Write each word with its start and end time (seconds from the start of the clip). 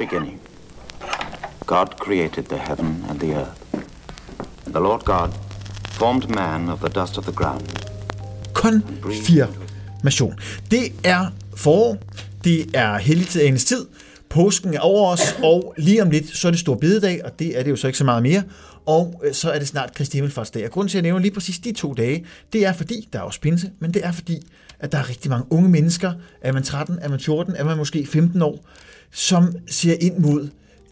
beginning, 0.00 0.40
God 1.66 1.88
created 1.98 2.44
the 2.44 2.58
heaven 2.58 3.04
and 3.08 3.20
the 3.20 3.32
earth. 3.40 3.56
And 4.66 4.74
the 4.74 4.80
Lord 4.80 5.04
God 5.04 5.30
formed 5.98 6.28
man 6.34 6.68
of 6.68 6.80
the 6.80 6.88
dust 6.88 7.18
of 7.18 7.24
the 7.24 7.32
ground. 7.32 7.62
Konfirmation. 8.54 10.38
Det 10.70 10.92
er 11.04 11.26
forår, 11.56 11.96
det 12.44 12.66
er 12.74 12.98
helligdagens 12.98 13.64
tid, 13.64 13.86
påsken 14.28 14.74
er 14.74 14.80
over 14.80 15.12
os, 15.12 15.36
og 15.42 15.74
lige 15.78 16.02
om 16.02 16.10
lidt, 16.10 16.36
så 16.36 16.48
er 16.48 16.50
det 16.50 16.60
stor 16.60 16.74
bededag, 16.74 17.24
og 17.24 17.38
det 17.38 17.58
er 17.58 17.62
det 17.62 17.70
jo 17.70 17.76
så 17.76 17.86
ikke 17.86 17.98
så 17.98 18.04
meget 18.04 18.22
mere. 18.22 18.42
Og 18.86 19.22
øh, 19.24 19.34
så 19.34 19.50
er 19.50 19.58
det 19.58 19.68
snart 19.68 19.94
Kristi 19.94 20.16
Himmelfartsdag. 20.16 20.64
Og 20.64 20.70
grunden 20.70 20.88
til, 20.88 20.98
at 20.98 21.02
jeg 21.04 21.08
nævner 21.08 21.20
lige 21.20 21.34
præcis 21.34 21.58
de 21.58 21.72
to 21.72 21.94
dage, 21.94 22.26
det 22.52 22.66
er 22.66 22.72
fordi, 22.72 23.08
der 23.12 23.18
er 23.18 23.22
også 23.22 23.40
pinse, 23.40 23.70
men 23.78 23.94
det 23.94 24.06
er 24.06 24.12
fordi, 24.12 24.46
at 24.80 24.92
der 24.92 24.98
er 24.98 25.08
rigtig 25.08 25.30
mange 25.30 25.46
unge 25.50 25.68
mennesker, 25.68 26.12
er 26.40 26.52
man 26.52 26.62
13, 26.62 26.98
er 27.02 27.08
man 27.08 27.20
14, 27.20 27.54
er 27.56 27.64
man 27.64 27.76
måske 27.76 28.06
15 28.06 28.42
år, 28.42 28.64
som 29.10 29.54
ser 29.66 29.96
ind 30.00 30.18
mod 30.18 30.48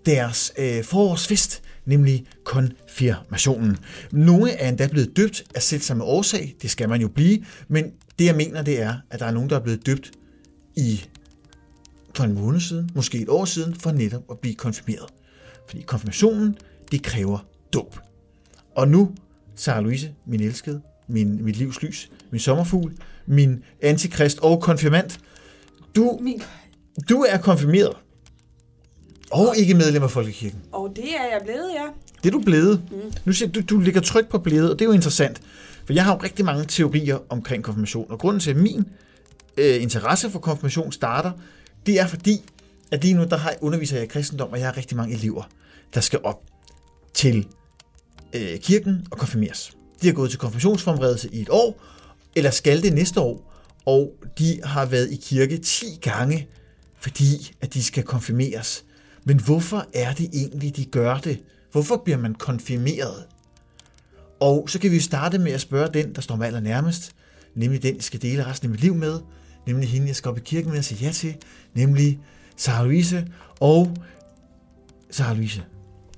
deres 0.06 0.52
øh, 0.58 0.84
forårsfest, 0.84 1.62
nemlig 1.86 2.27
konfirmationen. 2.44 3.77
Nogle 4.12 4.50
er 4.50 4.68
endda 4.68 4.86
blevet 4.86 5.16
døbt 5.16 5.44
af 5.54 5.62
selv 5.62 5.80
samme 5.80 6.04
årsag, 6.04 6.56
det 6.62 6.70
skal 6.70 6.88
man 6.88 7.00
jo 7.00 7.08
blive, 7.08 7.44
men 7.68 7.84
det 8.18 8.24
jeg 8.24 8.34
mener, 8.34 8.62
det 8.62 8.82
er, 8.82 8.94
at 9.10 9.20
der 9.20 9.27
er 9.27 9.30
nogen, 9.30 9.50
der 9.50 9.56
er 9.56 9.60
blevet 9.60 9.86
døbt 9.86 10.12
i 10.77 11.04
for 12.14 12.24
en 12.24 12.34
måned 12.34 12.60
siden, 12.60 12.91
måske 12.94 13.18
et 13.18 13.28
år 13.28 13.44
siden, 13.44 13.74
for 13.74 13.91
netop 13.92 14.22
at 14.30 14.38
blive 14.38 14.55
konfirmeret. 14.55 15.06
Fordi 15.69 15.82
konfirmationen, 15.82 16.56
det 16.92 17.02
kræver 17.02 17.38
dåb. 17.72 17.98
Og 18.77 18.88
nu, 18.88 19.10
Sarah 19.56 19.82
Louise, 19.82 20.14
min 20.27 20.41
elskede, 20.41 20.80
min, 21.08 21.44
mit 21.44 21.56
livs 21.56 21.82
lys, 21.82 22.10
min 22.30 22.41
sommerfugl, 22.41 22.92
min 23.27 23.62
antikrist 23.82 24.38
og 24.38 24.62
konfirmant, 24.62 25.20
du, 25.96 26.19
Min... 26.22 26.42
du 27.08 27.20
er 27.28 27.38
konfirmeret. 27.38 27.97
Og 29.31 29.57
ikke 29.57 29.75
medlem 29.75 30.03
af 30.03 30.11
Folkekirken. 30.11 30.61
Og 30.73 30.93
det 30.97 31.05
er 31.05 31.25
jeg 31.33 31.41
blevet, 31.45 31.71
ja. 31.75 31.87
Det 32.23 32.29
er 32.29 32.33
du 32.33 32.41
blevet. 32.41 32.83
Mm. 32.91 33.12
Nu 33.25 33.33
siger 33.33 33.48
du, 33.48 33.61
du 33.61 33.79
ligger 33.81 34.01
tryk 34.01 34.29
på 34.29 34.39
blevet, 34.39 34.71
og 34.71 34.79
det 34.79 34.84
er 34.84 34.89
jo 34.89 34.93
interessant. 34.93 35.41
For 35.84 35.93
jeg 35.93 36.05
har 36.05 36.15
jo 36.15 36.23
rigtig 36.23 36.45
mange 36.45 36.65
teorier 36.65 37.19
omkring 37.29 37.65
konfirmation. 37.65 38.06
Og 38.11 38.19
grunden 38.19 38.41
til, 38.41 38.51
at 38.51 38.56
min 38.56 38.84
øh, 39.56 39.83
interesse 39.83 40.31
for 40.31 40.39
konfirmation 40.39 40.93
starter, 40.93 41.33
det 41.87 42.01
er 42.01 42.06
fordi, 42.06 42.51
at 42.91 43.03
lige 43.03 43.15
nu 43.15 43.25
der 43.25 43.37
har, 43.37 43.55
underviser 43.61 43.97
jeg 43.97 44.05
i 44.05 44.09
kristendom, 44.09 44.51
og 44.51 44.59
jeg 44.59 44.67
har 44.67 44.77
rigtig 44.77 44.97
mange 44.97 45.15
elever, 45.15 45.43
der 45.95 46.01
skal 46.01 46.19
op 46.25 46.43
til 47.15 47.47
øh, 48.33 48.59
kirken 48.59 49.06
og 49.11 49.19
konfirmeres. 49.19 49.77
De 50.03 50.06
har 50.06 50.15
gået 50.15 50.31
til 50.31 50.39
konfirmationsforberedelse 50.39 51.29
i 51.33 51.41
et 51.41 51.49
år, 51.51 51.83
eller 52.37 52.51
skal 52.51 52.83
det 52.83 52.93
næste 52.93 53.21
år, 53.21 53.55
og 53.87 54.12
de 54.39 54.61
har 54.65 54.87
været 54.87 55.11
i 55.11 55.17
kirke 55.17 55.59
10 55.59 55.99
gange, 56.01 56.49
fordi 57.01 57.55
at 57.61 57.75
de 57.75 57.83
skal 57.83 58.03
konfirmeres. 58.03 58.84
Men 59.29 59.41
hvorfor 59.41 59.87
er 59.95 60.12
det 60.12 60.31
egentlig, 60.33 60.77
de 60.77 60.84
gør 60.84 61.19
det? 61.19 61.43
Hvorfor 61.73 61.97
bliver 62.05 62.19
man 62.19 62.34
konfirmeret? 62.34 63.25
Og 64.41 64.71
så 64.71 64.79
kan 64.79 64.91
vi 64.91 65.01
starte 65.01 65.39
med 65.39 65.53
at 65.53 65.61
spørge 65.61 65.89
den, 65.95 66.15
der 66.15 66.21
står 66.21 66.37
mig 66.37 66.47
allernærmest, 66.47 67.12
nemlig 67.55 67.83
den, 67.83 67.95
jeg 67.95 68.03
skal 68.03 68.23
dele 68.23 68.47
resten 68.47 68.67
af 68.67 68.71
mit 68.71 68.81
liv 68.81 68.95
med, 68.95 69.21
nemlig 69.67 69.89
hende, 69.89 70.06
jeg 70.09 70.17
skal 70.17 70.29
op 70.31 70.39
i 70.39 70.41
kirken 70.45 70.71
med 70.71 70.79
og 70.79 70.84
sige 70.84 71.06
ja 71.06 71.12
til, 71.12 71.34
nemlig 71.75 72.21
Sarah 72.56 72.84
Louise. 72.84 73.27
Og 73.61 73.97
Sarah 75.11 75.37
Louise, 75.37 75.62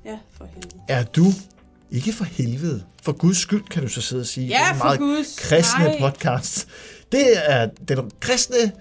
Ja, 0.04 0.18
for 0.32 0.44
helvede. 0.54 0.74
er 0.88 1.04
du 1.04 1.24
ikke 1.90 2.12
for 2.12 2.24
helvede, 2.24 2.84
for 3.02 3.12
Guds 3.12 3.36
skyld, 3.38 3.62
kan 3.70 3.82
du 3.82 3.88
så 3.88 4.00
sidde 4.00 4.20
og 4.20 4.26
sige. 4.26 4.46
Ja, 4.46 4.54
det 4.54 4.62
er 4.66 4.72
en 4.72 4.78
meget 4.78 4.98
Guds- 5.00 5.40
kristne 5.48 5.84
nej. 5.84 5.98
podcast. 6.00 6.68
Det 7.12 7.26
er 7.50 7.68
den 7.88 8.10
kristne, 8.20 8.72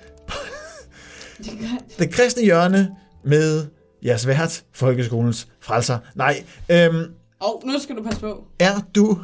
det 2.00 2.12
kristne 2.14 2.44
hjørne 2.44 2.90
med 3.24 3.66
jeres 4.05 4.28
vært, 4.28 4.64
Folkeskolens 4.73 5.48
frelser. 5.60 5.99
Nej, 6.15 6.43
øhm, 6.71 7.14
Og 7.39 7.64
nu 7.65 7.80
skal 7.80 7.95
du 7.95 8.04
passe 8.04 8.20
på. 8.20 8.43
er 8.60 8.80
du... 8.95 9.23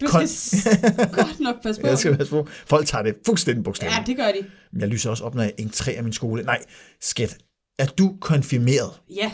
Du 0.00 0.06
skal 0.06 1.08
godt 1.14 1.40
nok 1.40 1.62
passe 1.62 1.80
på. 1.82 1.86
Jeg 1.88 1.98
skal 1.98 2.16
passe 2.16 2.30
på. 2.30 2.46
Folk 2.66 2.86
tager 2.86 3.02
det 3.02 3.16
fuldstændig 3.26 3.64
bogstaveligt. 3.64 3.98
Ja, 3.98 4.04
det 4.06 4.16
gør 4.16 4.26
de. 4.42 4.50
Men 4.72 4.80
Jeg 4.80 4.88
lyser 4.88 5.10
også 5.10 5.24
op, 5.24 5.34
når 5.34 5.42
jeg 5.42 5.52
entrer 5.58 6.02
min 6.02 6.12
skole. 6.12 6.42
Nej, 6.42 6.64
skat. 7.00 7.38
Er 7.78 7.86
du 7.86 8.16
konfirmeret? 8.20 9.00
Ja. 9.10 9.32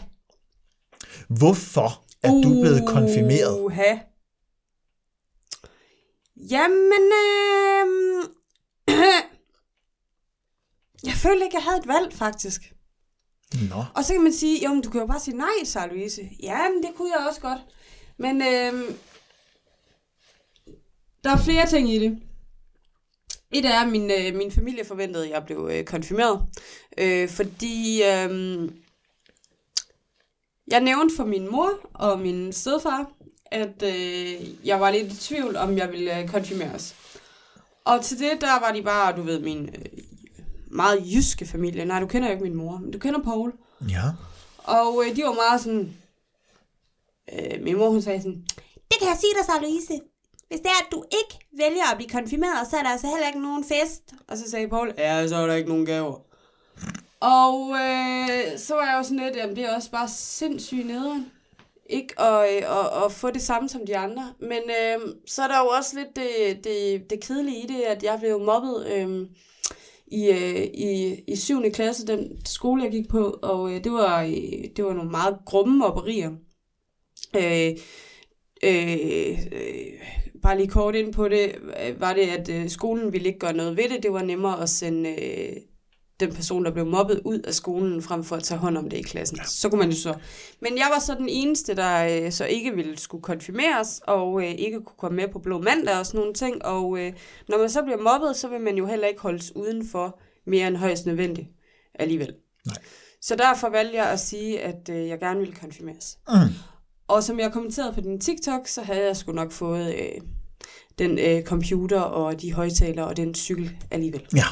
Hvorfor 1.29 2.05
er 2.23 2.31
du 2.31 2.61
blevet 2.61 2.83
konfirmeret? 2.89 3.61
Uha. 3.61 3.99
Jamen, 6.51 7.13
øh... 7.25 7.87
jeg 11.09 11.15
følte 11.15 11.45
ikke, 11.45 11.57
jeg 11.57 11.63
havde 11.63 11.79
et 11.79 11.89
valg, 11.89 12.13
faktisk. 12.13 12.73
Nå, 13.71 13.85
Og 13.95 14.05
så 14.05 14.13
kan 14.13 14.23
man 14.23 14.33
sige, 14.33 14.65
jo, 14.65 14.75
men 14.75 14.83
du 14.83 14.91
kan 14.91 15.01
jo 15.01 15.07
bare 15.07 15.21
sige 15.21 15.37
nej, 15.37 15.65
Sarah 15.65 15.91
Louise. 15.91 16.29
Ja, 16.43 16.69
men 16.69 16.83
det 16.83 16.91
kunne 16.97 17.11
jeg 17.17 17.27
også 17.29 17.41
godt. 17.41 17.61
Men 18.17 18.43
øh, 18.43 18.95
der 21.25 21.31
er 21.31 21.37
flere 21.45 21.67
ting 21.67 21.95
i 21.95 21.99
det. 21.99 22.19
Et 23.53 23.65
er, 23.65 23.81
at 23.81 23.89
min, 23.89 24.11
øh, 24.11 24.35
min 24.35 24.53
familie 24.53 24.85
forventede, 24.85 25.25
at 25.25 25.31
jeg 25.31 25.45
blev 25.45 25.71
øh, 25.73 25.85
konfirmeret. 25.85 26.43
Øh, 26.99 27.29
fordi 27.29 28.03
øh, 28.03 28.69
jeg 30.71 30.81
nævnte 30.81 31.17
for 31.17 31.25
min 31.25 31.51
mor 31.51 31.71
og 31.95 32.19
min 32.21 32.53
stedfar, 32.53 33.11
at 33.47 33.83
øh, 33.83 34.67
jeg 34.67 34.81
var 34.81 34.91
lidt 34.91 35.13
i 35.13 35.17
tvivl, 35.17 35.57
om 35.57 35.79
jeg 35.79 35.93
ville 35.93 36.21
øh, 36.21 36.29
konfirmeres. 36.29 36.95
Og 37.85 38.05
til 38.05 38.19
det, 38.19 38.41
der 38.41 38.61
var 38.61 38.73
de 38.73 38.83
bare, 38.83 39.17
du 39.17 39.23
ved, 39.23 39.41
min 39.41 39.69
øh, 39.69 40.08
meget 40.71 41.03
jyske 41.15 41.47
familie. 41.47 41.85
Nej, 41.85 42.01
du 42.01 42.07
kender 42.07 42.29
jo 42.29 42.33
ikke 42.33 42.45
min 42.45 42.55
mor, 42.55 42.79
men 42.79 42.91
du 42.91 42.99
kender 42.99 43.23
Paul. 43.23 43.53
ja. 43.91 44.03
Og 44.59 45.05
øh, 45.07 45.17
de 45.17 45.23
var 45.23 45.33
meget 45.35 45.61
sådan... 45.61 45.97
Øh, 47.33 47.63
min 47.63 47.77
mor, 47.77 47.91
hun 47.91 48.03
sagde 48.03 48.23
sådan... 48.23 48.45
Det 48.91 48.99
kan 48.99 49.09
jeg 49.09 49.17
sige 49.21 49.33
dig 49.39 49.45
så, 49.45 49.53
Louise. 49.63 50.01
Hvis 50.49 50.61
det 50.61 50.67
er, 50.67 50.85
at 50.87 50.93
du 50.93 51.05
ikke 51.13 51.47
vælger 51.59 51.91
at 51.93 51.97
blive 51.97 52.09
konfirmeret, 52.09 52.71
så 52.71 52.77
er 52.77 52.83
der 52.83 52.91
altså 52.91 53.07
heller 53.07 53.27
ikke 53.27 53.43
nogen 53.43 53.65
fest. 53.65 54.03
Og 54.29 54.39
så 54.39 54.51
sagde 54.51 54.69
Paul, 54.69 54.95
ja, 54.99 55.29
så 55.29 55.37
er 55.37 55.47
der 55.47 55.55
ikke 55.55 55.69
nogen 55.69 55.87
gaver. 55.87 56.21
Og 57.21 57.71
øh, 57.71 58.59
så 58.59 58.75
var 58.75 58.85
jeg 58.87 58.95
jo 58.99 59.03
sådan 59.03 59.25
lidt, 59.25 59.37
jamen 59.37 59.57
det 59.57 59.65
er 59.65 59.75
også 59.77 59.91
bare 59.91 60.09
sindssygt 60.09 60.87
nederen. 60.87 61.31
Ikke 61.91 62.21
at, 62.21 62.57
øh, 62.57 62.79
at, 62.79 63.05
at 63.05 63.13
få 63.13 63.31
det 63.31 63.43
samme 63.43 63.69
som 63.69 63.87
de 63.87 63.97
andre. 63.97 64.33
Men 64.41 64.59
øh, 64.69 65.15
så 65.27 65.43
er 65.43 65.49
der 65.49 65.59
jo 65.59 65.67
også 65.67 65.99
lidt 65.99 66.17
det, 66.17 66.65
det, 66.65 67.11
det 67.11 67.21
kedelige 67.21 67.63
i 67.65 67.67
det, 67.67 67.81
at 67.81 68.03
jeg 68.03 68.19
blev 68.21 68.41
mobbet 68.41 68.87
øh, 68.87 69.27
i, 70.13 70.29
øh, 70.31 70.65
i, 70.75 71.21
i 71.27 71.37
7. 71.37 71.63
klasse, 71.73 72.07
den 72.07 72.47
skole, 72.47 72.83
jeg 72.83 72.91
gik 72.91 73.09
på. 73.09 73.39
Og 73.43 73.75
øh, 73.75 73.85
det, 73.85 73.93
var, 73.93 74.23
øh, 74.23 74.65
det 74.77 74.85
var 74.85 74.93
nogle 74.93 75.11
meget 75.11 75.39
grumme 75.47 75.79
mobberier. 75.79 76.31
Øh, 77.37 77.71
øh, 78.63 79.39
øh, 79.53 79.89
bare 80.43 80.57
lige 80.57 80.69
kort 80.69 80.95
ind 80.95 81.13
på 81.13 81.29
det, 81.29 81.55
var 81.99 82.13
det, 82.13 82.23
at 82.23 82.49
øh, 82.49 82.69
skolen 82.69 83.13
ville 83.13 83.27
ikke 83.27 83.39
gøre 83.39 83.53
noget 83.53 83.77
ved 83.77 83.89
det. 83.89 84.03
Det 84.03 84.13
var 84.13 84.23
nemmere 84.23 84.63
at 84.63 84.69
sende 84.69 85.11
øh, 85.11 85.57
den 86.21 86.35
person, 86.35 86.65
der 86.65 86.71
blev 86.71 86.87
mobbet, 86.87 87.21
ud 87.25 87.39
af 87.39 87.55
skolen, 87.55 88.03
frem 88.03 88.25
for 88.25 88.37
at 88.37 88.43
tage 88.43 88.59
hånd 88.59 88.79
om 88.79 88.91
det 88.91 88.97
i 88.97 89.03
klassen. 89.03 89.39
Ja. 89.39 89.45
Så 89.45 89.69
kunne 89.69 89.79
man 89.79 89.91
jo 89.91 89.97
så. 89.97 90.15
Men 90.61 90.77
jeg 90.77 90.87
var 90.95 91.01
så 91.01 91.15
den 91.15 91.29
eneste, 91.29 91.77
der 91.77 92.25
øh, 92.25 92.33
så 92.33 92.45
ikke 92.45 92.75
ville 92.75 92.99
skulle 92.99 93.23
konfirmeres, 93.23 94.01
og 94.07 94.43
øh, 94.43 94.51
ikke 94.51 94.81
kunne 94.81 94.97
komme 94.99 95.17
med 95.17 95.29
på 95.29 95.39
blå 95.39 95.61
mandag 95.61 95.99
og 95.99 96.07
sådan 96.07 96.19
nogle 96.19 96.35
ting. 96.35 96.65
Og 96.65 96.99
øh, 96.99 97.13
når 97.49 97.59
man 97.59 97.71
så 97.71 97.83
bliver 97.83 97.99
mobbet, 98.03 98.37
så 98.37 98.49
vil 98.49 98.61
man 98.61 98.77
jo 98.77 98.87
heller 98.87 99.07
ikke 99.07 99.21
holdes 99.21 99.57
udenfor 99.57 100.21
mere 100.47 100.69
end 100.69 100.77
højst 100.77 101.07
nødvendigt 101.07 101.49
alligevel. 101.95 102.35
Nej. 102.67 102.77
Så 103.21 103.37
derfor 103.37 103.69
valgte 103.69 103.97
jeg 103.97 104.07
at 104.07 104.21
sige, 104.21 104.61
at 104.61 104.89
øh, 104.91 105.09
jeg 105.09 105.19
gerne 105.19 105.41
ville 105.41 105.55
konfirmeres. 105.55 106.19
Mm. 106.29 106.35
Og 107.09 107.23
som 107.23 107.39
jeg 107.39 107.53
kommenterede 107.53 107.93
på 107.93 108.01
din 108.01 108.21
TikTok, 108.21 108.67
så 108.67 108.83
havde 108.83 109.07
jeg 109.07 109.17
sgu 109.17 109.33
nok 109.33 109.53
fået 109.53 109.95
øh, 109.95 110.21
den 110.99 111.19
øh, 111.19 111.43
computer 111.43 112.01
og 112.01 112.41
de 112.41 112.53
højtalere 112.53 113.07
og 113.07 113.17
den 113.17 113.35
cykel 113.35 113.77
alligevel. 113.91 114.27
Ja. 114.37 114.45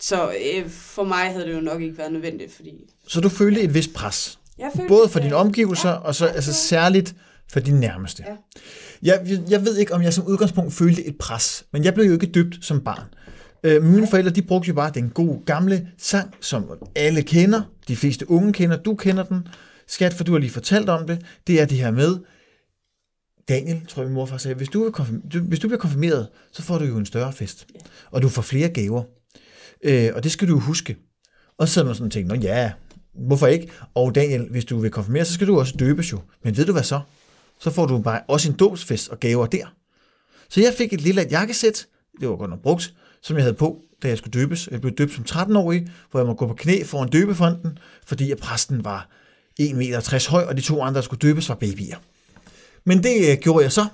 Så 0.00 0.30
øh, 0.30 0.68
for 0.70 1.04
mig 1.04 1.32
havde 1.32 1.46
det 1.46 1.54
jo 1.54 1.60
nok 1.60 1.82
ikke 1.82 1.98
været 1.98 2.12
nødvendigt, 2.12 2.52
fordi 2.52 2.70
Så 3.08 3.20
du 3.20 3.28
følte 3.28 3.60
et 3.62 3.74
vist 3.74 3.94
pres. 3.94 4.38
jeg 4.58 4.70
følte, 4.76 4.88
Både 4.88 5.08
for 5.08 5.20
dine 5.20 5.34
omgivelser, 5.34 5.88
ja, 5.90 5.94
og 5.94 6.14
så 6.14 6.26
altså 6.26 6.52
særligt 6.52 7.14
for 7.52 7.60
dine 7.60 7.80
nærmeste. 7.80 8.24
Ja. 8.26 8.36
Jeg, 9.02 9.40
jeg 9.50 9.64
ved 9.64 9.76
ikke, 9.76 9.94
om 9.94 10.02
jeg 10.02 10.14
som 10.14 10.26
udgangspunkt 10.26 10.72
følte 10.74 11.04
et 11.06 11.16
pres, 11.18 11.64
men 11.72 11.84
jeg 11.84 11.94
blev 11.94 12.04
jo 12.06 12.12
ikke 12.12 12.26
døbt 12.26 12.64
som 12.64 12.80
barn. 12.80 13.04
Øh, 13.64 13.82
mine 13.82 14.06
forældre, 14.06 14.30
de 14.30 14.42
brugte 14.42 14.68
jo 14.68 14.74
bare 14.74 14.90
den 14.94 15.10
gode 15.10 15.40
gamle 15.46 15.88
sang, 15.98 16.34
som 16.40 16.70
alle 16.96 17.22
kender. 17.22 17.62
De 17.88 17.96
fleste 17.96 18.30
unge 18.30 18.52
kender. 18.52 18.76
Du 18.76 18.94
kender 18.94 19.22
den. 19.22 19.48
Skat, 19.88 20.14
for 20.14 20.24
du 20.24 20.32
har 20.32 20.38
lige 20.38 20.50
fortalt 20.50 20.88
om 20.88 21.06
det. 21.06 21.26
Det 21.46 21.60
er 21.60 21.64
det 21.64 21.78
her 21.78 21.90
med, 21.90 22.18
Daniel, 23.48 23.86
tror 23.88 24.02
jeg 24.02 24.08
min 24.08 24.14
morfar 24.14 24.36
sagde, 24.36 24.54
hvis 24.54 24.68
du, 24.68 24.92
hvis 25.48 25.58
du 25.58 25.68
bliver 25.68 25.78
konfirmeret, 25.80 26.28
så 26.52 26.62
får 26.62 26.78
du 26.78 26.84
jo 26.84 26.96
en 26.96 27.06
større 27.06 27.32
fest. 27.32 27.66
Og 28.10 28.22
du 28.22 28.28
får 28.28 28.42
flere 28.42 28.68
gaver. 28.68 29.02
Øh, 29.84 30.10
og 30.14 30.24
det 30.24 30.32
skal 30.32 30.48
du 30.48 30.52
jo 30.52 30.58
huske. 30.58 30.96
Og 31.58 31.68
så 31.68 31.74
sidder 31.74 31.86
man 31.86 31.94
sådan 31.94 32.06
og 32.06 32.12
tænker, 32.12 32.34
nå 32.34 32.40
ja, 32.40 32.72
hvorfor 33.14 33.46
ikke? 33.46 33.68
Og 33.94 34.14
Daniel, 34.14 34.48
hvis 34.50 34.64
du 34.64 34.78
vil 34.78 34.90
konfirmere, 34.90 35.24
så 35.24 35.32
skal 35.32 35.46
du 35.46 35.58
også 35.58 35.74
døbes 35.78 36.12
jo. 36.12 36.20
Men 36.44 36.56
ved 36.56 36.66
du 36.66 36.72
hvad 36.72 36.82
så? 36.82 37.00
Så 37.60 37.70
får 37.70 37.86
du 37.86 37.98
bare 37.98 38.20
også 38.28 38.50
en 38.50 38.56
dåbsfest 38.56 39.08
og 39.08 39.20
gaver 39.20 39.46
der. 39.46 39.74
Så 40.48 40.60
jeg 40.60 40.74
fik 40.78 40.92
et 40.92 41.00
lille 41.00 41.26
jakkesæt, 41.30 41.86
det 42.20 42.28
var 42.28 42.36
godt 42.36 42.50
nok 42.50 42.62
brugt, 42.62 42.94
som 43.22 43.36
jeg 43.36 43.44
havde 43.44 43.54
på, 43.54 43.82
da 44.02 44.08
jeg 44.08 44.18
skulle 44.18 44.40
døbes. 44.40 44.68
Jeg 44.72 44.80
blev 44.80 44.92
døbt 44.92 45.12
som 45.12 45.24
13-årig, 45.30 45.88
hvor 46.10 46.20
jeg 46.20 46.26
må 46.26 46.34
gå 46.34 46.46
på 46.46 46.54
knæ 46.54 46.82
foran 46.84 47.08
døbefonden, 47.08 47.78
fordi 48.06 48.30
at 48.30 48.38
præsten 48.38 48.84
var 48.84 49.08
1,60 49.60 49.74
meter 49.74 50.30
høj, 50.30 50.44
og 50.44 50.56
de 50.56 50.60
to 50.60 50.82
andre, 50.82 50.94
der 50.96 51.04
skulle 51.04 51.20
døbes, 51.28 51.48
var 51.48 51.54
babyer. 51.54 51.96
Men 52.84 53.02
det 53.02 53.30
øh, 53.30 53.38
gjorde 53.38 53.62
jeg 53.62 53.72
så, 53.72 53.86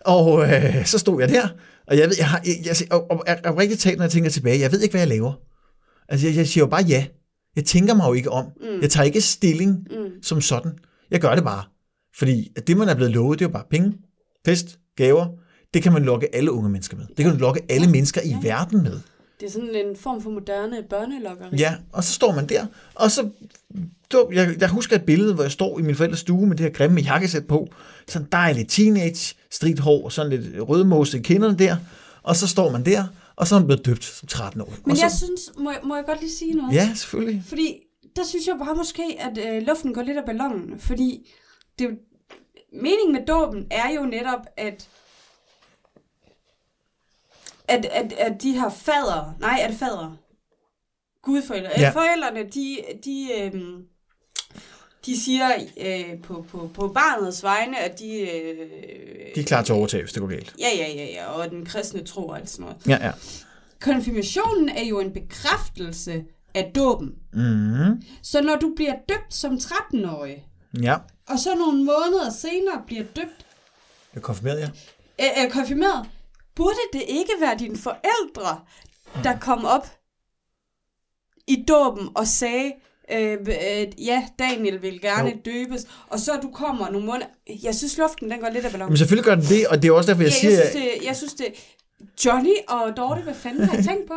og 0.00 0.42
øh, 0.42 0.86
så 0.86 0.98
stod 0.98 1.20
jeg 1.20 1.28
der, 1.28 1.48
og 1.86 1.98
jeg 1.98 2.08
ved, 2.08 2.14
jeg 2.18 2.28
har, 2.28 2.42
jeg, 2.44 2.56
jeg, 2.64 2.92
og, 2.92 3.10
og, 3.10 3.24
og, 3.28 3.36
og 3.44 3.58
rigtig 3.58 3.78
talt, 3.78 3.96
når 3.98 4.04
jeg 4.04 4.10
tænker 4.10 4.30
tilbage, 4.30 4.60
jeg 4.60 4.72
ved 4.72 4.80
ikke, 4.80 4.92
hvad 4.92 5.00
jeg 5.00 5.08
laver. 5.08 5.32
Altså, 6.08 6.26
jeg, 6.26 6.36
jeg 6.36 6.48
siger 6.48 6.64
jo 6.64 6.68
bare 6.68 6.82
ja. 6.82 7.06
Jeg 7.56 7.64
tænker 7.64 7.94
mig 7.94 8.08
jo 8.08 8.12
ikke 8.12 8.30
om. 8.30 8.44
Mm. 8.44 8.80
Jeg 8.80 8.90
tager 8.90 9.04
ikke 9.04 9.20
stilling 9.20 9.86
mm. 9.90 10.22
som 10.22 10.40
sådan. 10.40 10.72
Jeg 11.10 11.20
gør 11.20 11.34
det 11.34 11.44
bare. 11.44 11.64
Fordi 12.18 12.52
at 12.56 12.66
det, 12.66 12.76
man 12.76 12.88
er 12.88 12.94
blevet 12.94 13.12
lovet, 13.12 13.38
det 13.38 13.44
er 13.44 13.48
jo 13.48 13.52
bare 13.52 13.64
penge, 13.70 13.92
fest, 14.46 14.78
gaver. 14.96 15.26
Det 15.74 15.82
kan 15.82 15.92
man 15.92 16.04
lokke 16.04 16.34
alle 16.34 16.52
unge 16.52 16.70
mennesker 16.70 16.96
med. 16.96 17.06
Det 17.06 17.16
kan 17.16 17.26
man 17.26 17.36
lokke 17.36 17.60
alle 17.68 17.90
mennesker 17.90 18.20
i 18.24 18.36
verden 18.42 18.82
med. 18.82 19.00
Det 19.40 19.46
er 19.46 19.52
sådan 19.52 19.74
en 19.74 19.96
form 19.96 20.22
for 20.22 20.30
moderne 20.30 20.76
børnelokkeri. 20.90 21.56
Ja, 21.56 21.74
og 21.92 22.04
så 22.04 22.12
står 22.12 22.32
man 22.32 22.46
der, 22.48 22.66
og 22.94 23.10
så... 23.10 23.28
så 24.10 24.28
jeg, 24.32 24.54
jeg 24.60 24.68
husker 24.68 24.96
et 24.96 25.02
billede, 25.02 25.34
hvor 25.34 25.42
jeg 25.42 25.52
står 25.52 25.78
i 25.78 25.82
min 25.82 25.94
forældres 25.94 26.20
stue 26.20 26.46
med 26.46 26.56
det 26.56 26.64
her 26.64 26.72
grimme 26.72 27.00
jakkesæt 27.00 27.46
på. 27.46 27.68
Sådan 28.08 28.28
dejligt 28.32 28.70
teenage, 28.70 29.34
stridt 29.52 29.78
hår, 29.78 30.04
og 30.04 30.12
sådan 30.12 30.30
lidt 30.40 30.68
rødmose 30.68 31.18
i 31.18 31.22
kinderne 31.22 31.58
der. 31.58 31.76
Og 32.22 32.36
så 32.36 32.48
står 32.48 32.70
man 32.70 32.84
der, 32.84 33.04
og 33.36 33.46
så 33.46 33.54
er 33.54 33.58
man 33.58 33.66
blevet 33.66 33.86
døbt 33.86 34.04
som 34.04 34.28
13 34.28 34.60
år. 34.60 34.74
Men 34.84 34.90
og 34.90 34.96
så, 34.96 35.02
jeg 35.04 35.12
synes, 35.12 35.52
må, 35.58 35.70
jeg- 35.70 35.80
må 35.84 35.96
jeg 35.96 36.04
godt 36.06 36.20
lige 36.20 36.32
sige 36.32 36.54
noget? 36.54 36.74
Ja, 36.74 36.94
selvfølgelig. 36.94 37.42
Fordi 37.46 37.78
der 38.16 38.24
synes 38.24 38.46
jeg 38.46 38.56
bare 38.58 38.74
måske, 38.74 39.02
at 39.18 39.38
øh, 39.56 39.62
luften 39.66 39.94
går 39.94 40.02
lidt 40.02 40.18
af 40.18 40.24
ballonen. 40.26 40.80
Fordi 40.80 41.30
det, 41.78 41.88
meningen 42.72 43.12
med 43.12 43.26
dåben 43.26 43.66
er 43.70 43.90
jo 43.94 44.02
netop, 44.02 44.40
at 44.56 44.88
at, 47.68 47.84
at, 47.84 48.12
at 48.12 48.42
de 48.42 48.56
har 48.58 48.70
fader, 48.70 49.36
nej, 49.40 49.58
er 49.62 49.68
det 49.68 49.76
fader? 49.78 50.16
Gudforældre. 51.22 51.70
Ja. 51.76 51.80
Ja. 51.80 51.90
Forældrene, 51.90 52.42
de, 52.50 52.78
de, 53.04 53.28
øhm, 53.40 53.82
de 55.06 55.20
siger 55.20 55.48
øh, 55.80 56.22
på, 56.22 56.44
på, 56.50 56.70
på 56.74 56.88
barnets 56.88 57.42
vegne, 57.42 57.78
at 57.78 57.98
de... 57.98 58.18
Øh, 58.20 58.68
De 59.34 59.40
er 59.40 59.44
klar 59.44 59.62
til 59.62 59.72
at 59.72 59.76
overtage, 59.76 60.02
hvis 60.02 60.12
det 60.12 60.20
går 60.20 60.28
galt. 60.28 60.54
Ja, 60.58 60.68
ja, 60.76 60.92
ja, 60.94 61.04
ja, 61.04 61.26
og 61.26 61.50
den 61.50 61.66
kristne 61.66 62.04
tro 62.04 62.26
og 62.28 62.38
alt 62.38 62.50
sådan 62.50 62.64
noget. 62.64 62.86
Ja, 62.88 63.06
ja. 63.06 63.12
Konfirmationen 63.80 64.68
er 64.68 64.84
jo 64.84 65.00
en 65.00 65.12
bekræftelse 65.12 66.24
af 66.54 66.72
dåben. 66.74 67.14
Mm-hmm. 67.32 68.02
Så 68.22 68.40
når 68.42 68.56
du 68.56 68.72
bliver 68.76 68.94
døbt 69.08 69.34
som 69.34 69.54
13-årig, 69.54 70.46
Ja, 70.82 70.96
og 71.28 71.38
så 71.38 71.54
nogle 71.54 71.78
måneder 71.84 72.30
senere 72.30 72.82
bliver 72.86 73.02
døbt, 73.16 73.46
jeg 74.14 74.22
konfirmerede 74.22 74.60
jer. 74.60 74.68
øh, 75.20 75.44
øh, 75.44 75.50
konfirmeret, 75.50 76.06
burde 76.54 76.76
det 76.92 77.02
ikke 77.08 77.32
være 77.40 77.58
dine 77.58 77.76
forældre, 77.76 78.60
der 79.24 79.38
kom 79.38 79.64
op 79.64 79.86
i 81.48 81.64
dåben 81.68 82.08
og 82.14 82.26
sagde, 82.26 82.72
øh, 83.12 83.32
øh, 83.32 84.06
ja, 84.06 84.22
Daniel 84.38 84.82
vil 84.82 85.00
gerne 85.00 85.28
Jo. 85.28 85.36
døbes, 85.44 85.86
og 86.10 86.18
så 86.20 86.32
du 86.42 86.50
kommer 86.54 86.90
nogle 86.90 87.06
måneder. 87.06 87.26
Jeg 87.62 87.74
synes, 87.74 87.98
luften 87.98 88.30
den 88.30 88.38
går 88.40 88.50
lidt 88.54 88.64
af 88.64 88.70
ballon. 88.70 88.88
Men 88.88 88.96
selvfølgelig 88.96 89.24
gør 89.24 89.34
den 89.34 89.44
det, 89.44 89.66
og 89.66 89.82
det 89.82 89.88
er 89.88 89.92
også 89.92 90.10
derfor, 90.10 90.22
jeg 90.22 90.32
ja, 90.32 90.38
siger... 90.38 90.52
jeg, 90.52 90.68
synes, 90.70 90.84
det, 91.00 91.06
jeg 91.06 91.16
synes 91.16 91.32
det. 91.34 91.46
Johnny 92.26 92.54
og 92.68 92.96
Dorte, 92.96 93.20
hvad 93.22 93.34
fanden 93.34 93.64
har 93.64 93.78
I 93.78 93.82
tænkt 93.82 94.06
på? 94.08 94.14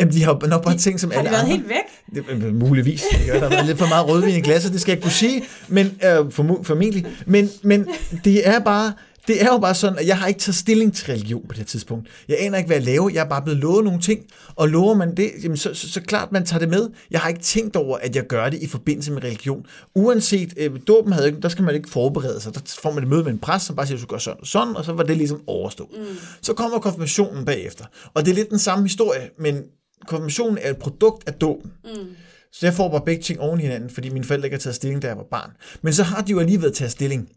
Jamen, 0.00 0.14
de 0.14 0.22
har 0.24 0.46
nok 0.46 0.64
bare 0.64 0.76
tænkt 0.78 1.00
som 1.00 1.10
Har 1.10 1.18
alle 1.18 1.28
de 1.28 1.32
været 1.32 1.42
andre. 1.42 1.56
helt 1.56 1.68
væk? 1.68 2.24
Det, 2.42 2.54
muligvis. 2.54 3.02
Ikke? 3.20 3.32
Der 3.32 3.40
har 3.40 3.48
været 3.48 3.66
lidt 3.66 3.78
for 3.78 3.86
meget 3.88 4.08
rødvin 4.08 4.34
i 4.34 4.40
glasset, 4.40 4.72
det 4.72 4.80
skal 4.80 4.92
jeg 4.92 4.96
ikke 4.96 5.02
kunne 5.04 5.12
sige, 5.12 5.42
men 5.68 5.86
øh, 6.04 6.18
formo- 6.18 6.62
formentlig. 6.62 7.06
Men, 7.26 7.50
men 7.62 7.88
det 8.24 8.48
er 8.48 8.58
bare, 8.58 8.92
det 9.28 9.42
er 9.42 9.46
jo 9.46 9.58
bare 9.58 9.74
sådan, 9.74 9.98
at 9.98 10.06
jeg 10.06 10.18
har 10.18 10.26
ikke 10.26 10.40
taget 10.40 10.56
stilling 10.56 10.94
til 10.94 11.06
religion 11.06 11.42
på 11.42 11.48
det 11.48 11.58
her 11.58 11.64
tidspunkt. 11.64 12.08
Jeg 12.28 12.36
aner 12.40 12.58
ikke, 12.58 12.66
hvad 12.66 12.76
jeg 12.76 12.84
laver. 12.86 13.10
Jeg 13.10 13.24
er 13.24 13.28
bare 13.28 13.42
blevet 13.42 13.60
lovet 13.60 13.84
nogle 13.84 14.00
ting, 14.00 14.20
og 14.56 14.68
lover 14.68 14.94
man 14.94 15.14
det, 15.16 15.30
jamen 15.42 15.56
så, 15.56 15.74
så, 15.74 15.90
så 15.92 16.00
klart, 16.00 16.32
man 16.32 16.44
tager 16.46 16.58
det 16.58 16.68
med. 16.68 16.88
Jeg 17.10 17.20
har 17.20 17.28
ikke 17.28 17.40
tænkt 17.40 17.76
over, 17.76 17.98
at 17.98 18.16
jeg 18.16 18.26
gør 18.26 18.48
det 18.50 18.62
i 18.62 18.66
forbindelse 18.66 19.12
med 19.12 19.24
religion. 19.24 19.66
Uanset, 19.94 20.54
øh, 20.56 20.70
dåben 20.88 21.12
havde, 21.12 21.26
ikke- 21.26 21.40
der 21.40 21.48
skal 21.48 21.64
man 21.64 21.74
ikke 21.74 21.90
forberede 21.90 22.40
sig. 22.40 22.54
Der 22.54 22.60
får 22.82 22.92
man 22.92 23.02
et 23.02 23.08
møde 23.08 23.24
med 23.24 23.32
en 23.32 23.38
præst, 23.38 23.66
som 23.66 23.76
bare 23.76 23.86
siger, 23.86 23.96
at 23.98 24.02
du 24.02 24.06
gør 24.06 24.18
sådan 24.18 24.40
og 24.40 24.46
sådan, 24.46 24.76
og 24.76 24.84
så 24.84 24.92
var 24.92 25.02
det 25.02 25.16
ligesom 25.16 25.40
overstået. 25.46 25.88
Mm. 25.98 26.04
Så 26.42 26.52
kommer 26.54 26.78
konfirmationen 26.78 27.44
bagefter. 27.44 27.84
Og 28.14 28.24
det 28.24 28.30
er 28.30 28.34
lidt 28.34 28.50
den 28.50 28.58
samme 28.58 28.84
historie, 28.84 29.30
men 29.38 29.62
konfirmationen 30.06 30.58
er 30.62 30.70
et 30.70 30.76
produkt 30.76 31.28
af 31.28 31.32
dåben. 31.34 31.72
Mm. 31.84 31.90
Så 32.54 32.66
jeg 32.66 32.74
får 32.74 32.88
bare 32.88 33.02
begge 33.04 33.22
ting 33.22 33.40
oven 33.40 33.60
i 33.60 33.62
hinanden, 33.62 33.90
fordi 33.90 34.08
mine 34.08 34.24
forældre 34.24 34.46
ikke 34.46 34.54
har 34.54 34.60
taget 34.60 34.76
stilling, 34.76 35.02
da 35.02 35.06
jeg 35.06 35.16
var 35.16 35.26
barn. 35.30 35.50
Men 35.82 35.92
så 35.92 36.02
har 36.02 36.22
de 36.22 36.32
jo 36.32 36.40
alligevel 36.40 36.74
taget 36.74 36.92
stilling. 36.92 37.28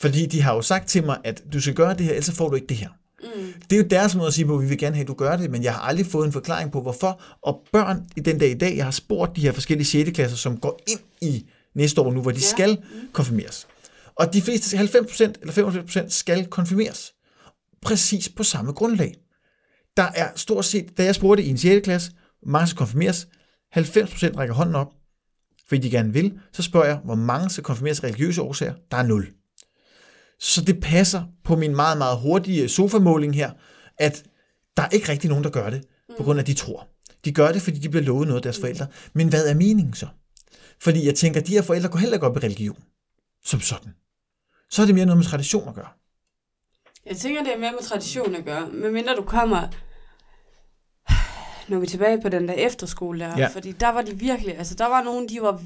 Fordi 0.00 0.26
de 0.26 0.42
har 0.42 0.54
jo 0.54 0.62
sagt 0.62 0.88
til 0.88 1.04
mig, 1.04 1.18
at 1.24 1.42
du 1.52 1.60
skal 1.60 1.74
gøre 1.74 1.94
det 1.94 2.06
her, 2.06 2.12
ellers 2.12 2.30
får 2.30 2.48
du 2.48 2.54
ikke 2.54 2.66
det 2.66 2.76
her. 2.76 2.88
Mm. 3.22 3.52
Det 3.70 3.76
er 3.76 3.80
jo 3.82 3.88
deres 3.90 4.14
måde 4.14 4.26
at 4.26 4.34
sige 4.34 4.46
på, 4.46 4.54
at 4.56 4.62
vi 4.62 4.68
vil 4.68 4.78
gerne 4.78 4.96
have, 4.96 5.02
at 5.02 5.08
du 5.08 5.14
gør 5.14 5.36
det, 5.36 5.50
men 5.50 5.62
jeg 5.62 5.74
har 5.74 5.80
aldrig 5.80 6.06
fået 6.06 6.26
en 6.26 6.32
forklaring 6.32 6.72
på, 6.72 6.80
hvorfor. 6.80 7.20
Og 7.42 7.60
børn 7.72 8.06
i 8.16 8.20
den 8.20 8.38
dag 8.38 8.50
i 8.50 8.54
dag, 8.54 8.76
jeg 8.76 8.84
har 8.84 8.90
spurgt 8.90 9.36
de 9.36 9.40
her 9.40 9.52
forskellige 9.52 9.86
6. 9.86 10.10
klasser, 10.10 10.36
som 10.36 10.56
går 10.56 10.80
ind 10.88 11.00
i 11.20 11.46
næste 11.74 12.00
år 12.00 12.12
nu, 12.12 12.22
hvor 12.22 12.30
de 12.30 12.36
ja. 12.36 12.46
skal 12.46 12.78
konfirmeres. 13.12 13.66
Og 14.14 14.32
de 14.32 14.42
fleste, 14.42 14.76
90% 14.76 15.32
eller 15.40 16.02
95% 16.04 16.08
skal 16.08 16.46
konfirmeres. 16.46 17.12
Præcis 17.82 18.28
på 18.28 18.42
samme 18.42 18.72
grundlag. 18.72 19.14
Der 19.96 20.06
er 20.14 20.28
stort 20.36 20.64
set, 20.64 20.98
da 20.98 21.04
jeg 21.04 21.14
spurgte 21.14 21.42
i 21.42 21.48
en 21.48 21.58
6. 21.58 21.84
klasse, 21.84 22.12
mange 22.46 22.66
skal 22.66 22.78
konfirmeres, 22.78 23.28
90% 23.76 24.36
rækker 24.36 24.54
hånden 24.54 24.74
op, 24.74 24.92
fordi 25.68 25.80
de 25.80 25.90
gerne 25.90 26.12
vil. 26.12 26.40
Så 26.52 26.62
spørger 26.62 26.86
jeg, 26.86 26.96
hvor 26.96 27.14
mange 27.14 27.50
skal 27.50 27.64
konfirmeres 27.64 28.00
af 28.00 28.04
religiøse 28.04 28.42
årsager? 28.42 28.74
Der 28.90 28.96
er 28.96 29.02
0. 29.02 29.32
Så 30.40 30.64
det 30.64 30.80
passer 30.80 31.24
på 31.44 31.56
min 31.56 31.76
meget, 31.76 31.98
meget 31.98 32.18
hurtige 32.18 32.68
sofamåling 32.68 33.34
her, 33.34 33.50
at 33.98 34.24
der 34.76 34.82
er 34.82 34.88
ikke 34.88 35.08
rigtig 35.08 35.28
nogen, 35.28 35.44
der 35.44 35.50
gør 35.50 35.70
det, 35.70 35.84
på 36.16 36.22
grund 36.22 36.38
af, 36.38 36.42
at 36.42 36.46
de 36.46 36.54
tror. 36.54 36.88
De 37.24 37.32
gør 37.32 37.52
det, 37.52 37.62
fordi 37.62 37.78
de 37.78 37.88
bliver 37.88 38.04
lovet 38.04 38.26
noget 38.26 38.38
af 38.38 38.42
deres 38.42 38.60
forældre. 38.60 38.86
Men 39.12 39.28
hvad 39.28 39.46
er 39.48 39.54
meningen 39.54 39.94
så? 39.94 40.06
Fordi 40.80 41.06
jeg 41.06 41.14
tænker, 41.14 41.40
at 41.40 41.46
de 41.46 41.52
her 41.52 41.62
forældre 41.62 41.88
går 41.88 41.98
heller 41.98 42.14
ikke 42.14 42.26
op 42.26 42.36
i 42.36 42.40
religion, 42.40 42.78
som 43.44 43.60
sådan. 43.60 43.94
Så 44.70 44.82
er 44.82 44.86
det 44.86 44.94
mere 44.94 45.06
noget 45.06 45.18
med 45.18 45.24
tradition 45.24 45.68
at 45.68 45.74
gøre. 45.74 45.88
Jeg 47.06 47.16
tænker, 47.16 47.42
det 47.42 47.54
er 47.54 47.58
mere 47.58 47.72
med 47.72 47.82
tradition 47.82 48.34
at 48.34 48.44
gøre. 48.44 48.70
Medmindre 48.70 49.16
du 49.16 49.22
kommer... 49.22 49.68
Når 51.68 51.78
vi 51.78 51.84
er 51.84 51.88
tilbage 51.90 52.20
på 52.20 52.28
den 52.28 52.48
der 52.48 52.54
efterskole 52.54 53.20
der, 53.20 53.38
Ja. 53.38 53.46
fordi 53.48 53.72
der 53.72 53.88
var 53.88 54.02
de 54.02 54.18
virkelig, 54.18 54.58
altså 54.58 54.74
der 54.74 54.86
var 54.86 55.02
nogen, 55.02 55.28
de 55.28 55.38
var 55.42 55.60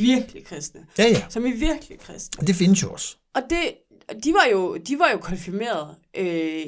virkelig 0.00 0.44
kristne. 0.46 0.80
Ja, 0.98 1.08
ja. 1.08 1.22
Som 1.28 1.46
i 1.46 1.50
virkelig 1.50 1.98
kristne. 2.00 2.46
Det 2.46 2.54
findes 2.56 2.82
jo 2.82 2.92
også. 2.92 3.16
Og 3.34 3.42
det, 3.50 3.58
de 4.24 4.32
var 4.32 4.48
jo, 4.52 4.76
de 4.76 4.98
var 4.98 5.10
jo 5.12 5.18
konfirmeret 5.18 5.94
øh, 6.16 6.62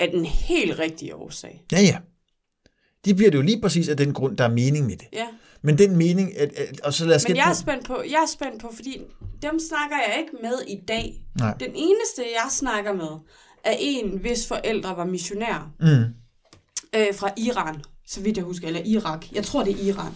af 0.00 0.10
den 0.10 0.24
helt 0.24 0.78
rigtige 0.78 1.14
årsag. 1.16 1.64
Ja, 1.72 1.80
ja. 1.80 1.98
De 3.04 3.14
bliver 3.14 3.30
det 3.30 3.38
jo 3.38 3.42
lige 3.42 3.60
præcis 3.60 3.88
af 3.88 3.96
den 3.96 4.12
grund, 4.14 4.36
der 4.36 4.44
er 4.44 4.48
mening 4.48 4.86
med 4.86 4.96
det. 4.96 5.06
Ja. 5.12 5.26
Men 5.62 5.78
den 5.78 5.96
mening, 5.96 6.38
at, 6.38 6.52
at, 6.52 6.80
og 6.80 6.94
så 6.94 7.06
lad 7.06 7.16
os 7.16 7.28
Men 7.28 7.36
jeg 7.36 7.50
er 7.50 7.54
spændt 7.54 7.84
på, 7.86 8.02
jeg 8.10 8.22
er 8.22 8.26
spændt 8.28 8.60
på, 8.62 8.70
fordi 8.74 8.98
dem 9.42 9.58
snakker 9.68 9.96
jeg 10.08 10.16
ikke 10.18 10.32
med 10.42 10.54
i 10.68 10.80
dag. 10.88 11.26
Nej. 11.38 11.54
Den 11.60 11.70
eneste, 11.74 12.22
jeg 12.42 12.46
snakker 12.50 12.92
med, 12.92 13.18
er 13.64 13.76
en, 13.80 14.18
hvis 14.18 14.46
forældre 14.48 14.96
var 14.96 15.04
missionær 15.04 15.70
Mm. 15.80 16.14
Øh, 16.94 17.14
fra 17.14 17.30
Iran, 17.36 17.82
så 18.06 18.20
vidt 18.20 18.36
jeg 18.36 18.44
husker, 18.44 18.66
eller 18.66 18.82
Irak. 18.84 19.32
Jeg 19.32 19.44
tror, 19.44 19.64
det 19.64 19.72
er 19.72 19.92
Iran. 19.92 20.12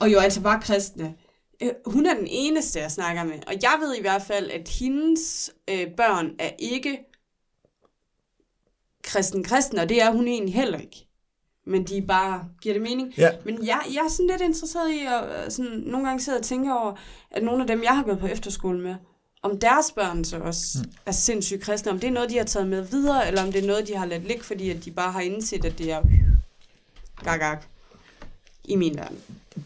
Og 0.00 0.12
jo 0.12 0.18
altså 0.18 0.40
bare 0.40 0.60
kristne. 0.60 1.14
Øh, 1.62 1.70
Hun 1.86 2.06
er 2.06 2.14
den 2.14 2.26
eneste, 2.30 2.80
jeg 2.80 2.90
snakker 2.90 3.24
med. 3.24 3.38
Og 3.46 3.54
jeg 3.62 3.76
ved 3.80 3.94
i 3.94 4.00
hvert 4.00 4.22
fald, 4.22 4.50
at 4.50 4.68
hendes 4.68 5.50
øh, 5.70 5.86
børn 5.96 6.30
er 6.38 6.50
ikke 6.58 6.98
kristen 9.04 9.44
kristen, 9.44 9.78
og 9.78 9.88
det 9.88 10.02
er 10.02 10.10
hun 10.10 10.28
egentlig 10.28 10.54
heller 10.54 10.78
ikke. 10.78 11.06
Men 11.66 11.84
de 11.84 11.96
er 11.96 12.06
bare, 12.06 12.44
giver 12.62 12.74
det 12.74 12.82
mening? 12.82 13.14
Ja. 13.18 13.30
Men 13.44 13.66
jeg, 13.66 13.80
jeg 13.94 14.04
er 14.04 14.08
sådan 14.08 14.26
lidt 14.26 14.40
interesseret 14.40 14.90
i 14.90 15.06
at 15.06 15.44
øh, 15.44 15.50
sådan, 15.50 15.72
nogle 15.72 16.06
gange 16.06 16.22
sidde 16.22 16.38
og 16.38 16.44
tænke 16.44 16.72
over, 16.72 16.94
at 17.30 17.42
nogle 17.42 17.60
af 17.60 17.66
dem, 17.66 17.82
jeg 17.82 17.96
har 17.96 18.02
gået 18.02 18.18
på 18.18 18.26
efterskole 18.26 18.80
med, 18.80 18.94
om 19.44 19.58
deres 19.58 19.86
børn 19.94 20.24
så 20.24 20.38
også 20.38 20.78
mm. 20.78 20.90
er 21.06 21.12
sindssygt 21.12 21.60
kristne, 21.60 21.90
om 21.90 22.00
det 22.00 22.08
er 22.08 22.12
noget, 22.12 22.30
de 22.30 22.36
har 22.36 22.44
taget 22.44 22.68
med 22.68 22.82
videre, 22.82 23.28
eller 23.28 23.42
om 23.42 23.52
det 23.52 23.62
er 23.62 23.66
noget, 23.66 23.88
de 23.88 23.96
har 23.96 24.06
ladt 24.06 24.26
ligge, 24.26 24.44
fordi 24.44 24.70
at 24.70 24.84
de 24.84 24.90
bare 24.90 25.12
har 25.12 25.20
indset, 25.20 25.64
at 25.64 25.78
det 25.78 25.92
er 25.92 26.00
gak, 27.24 27.40
gak 27.40 27.62
i 28.64 28.76
min 28.76 28.96
verden. 28.96 29.16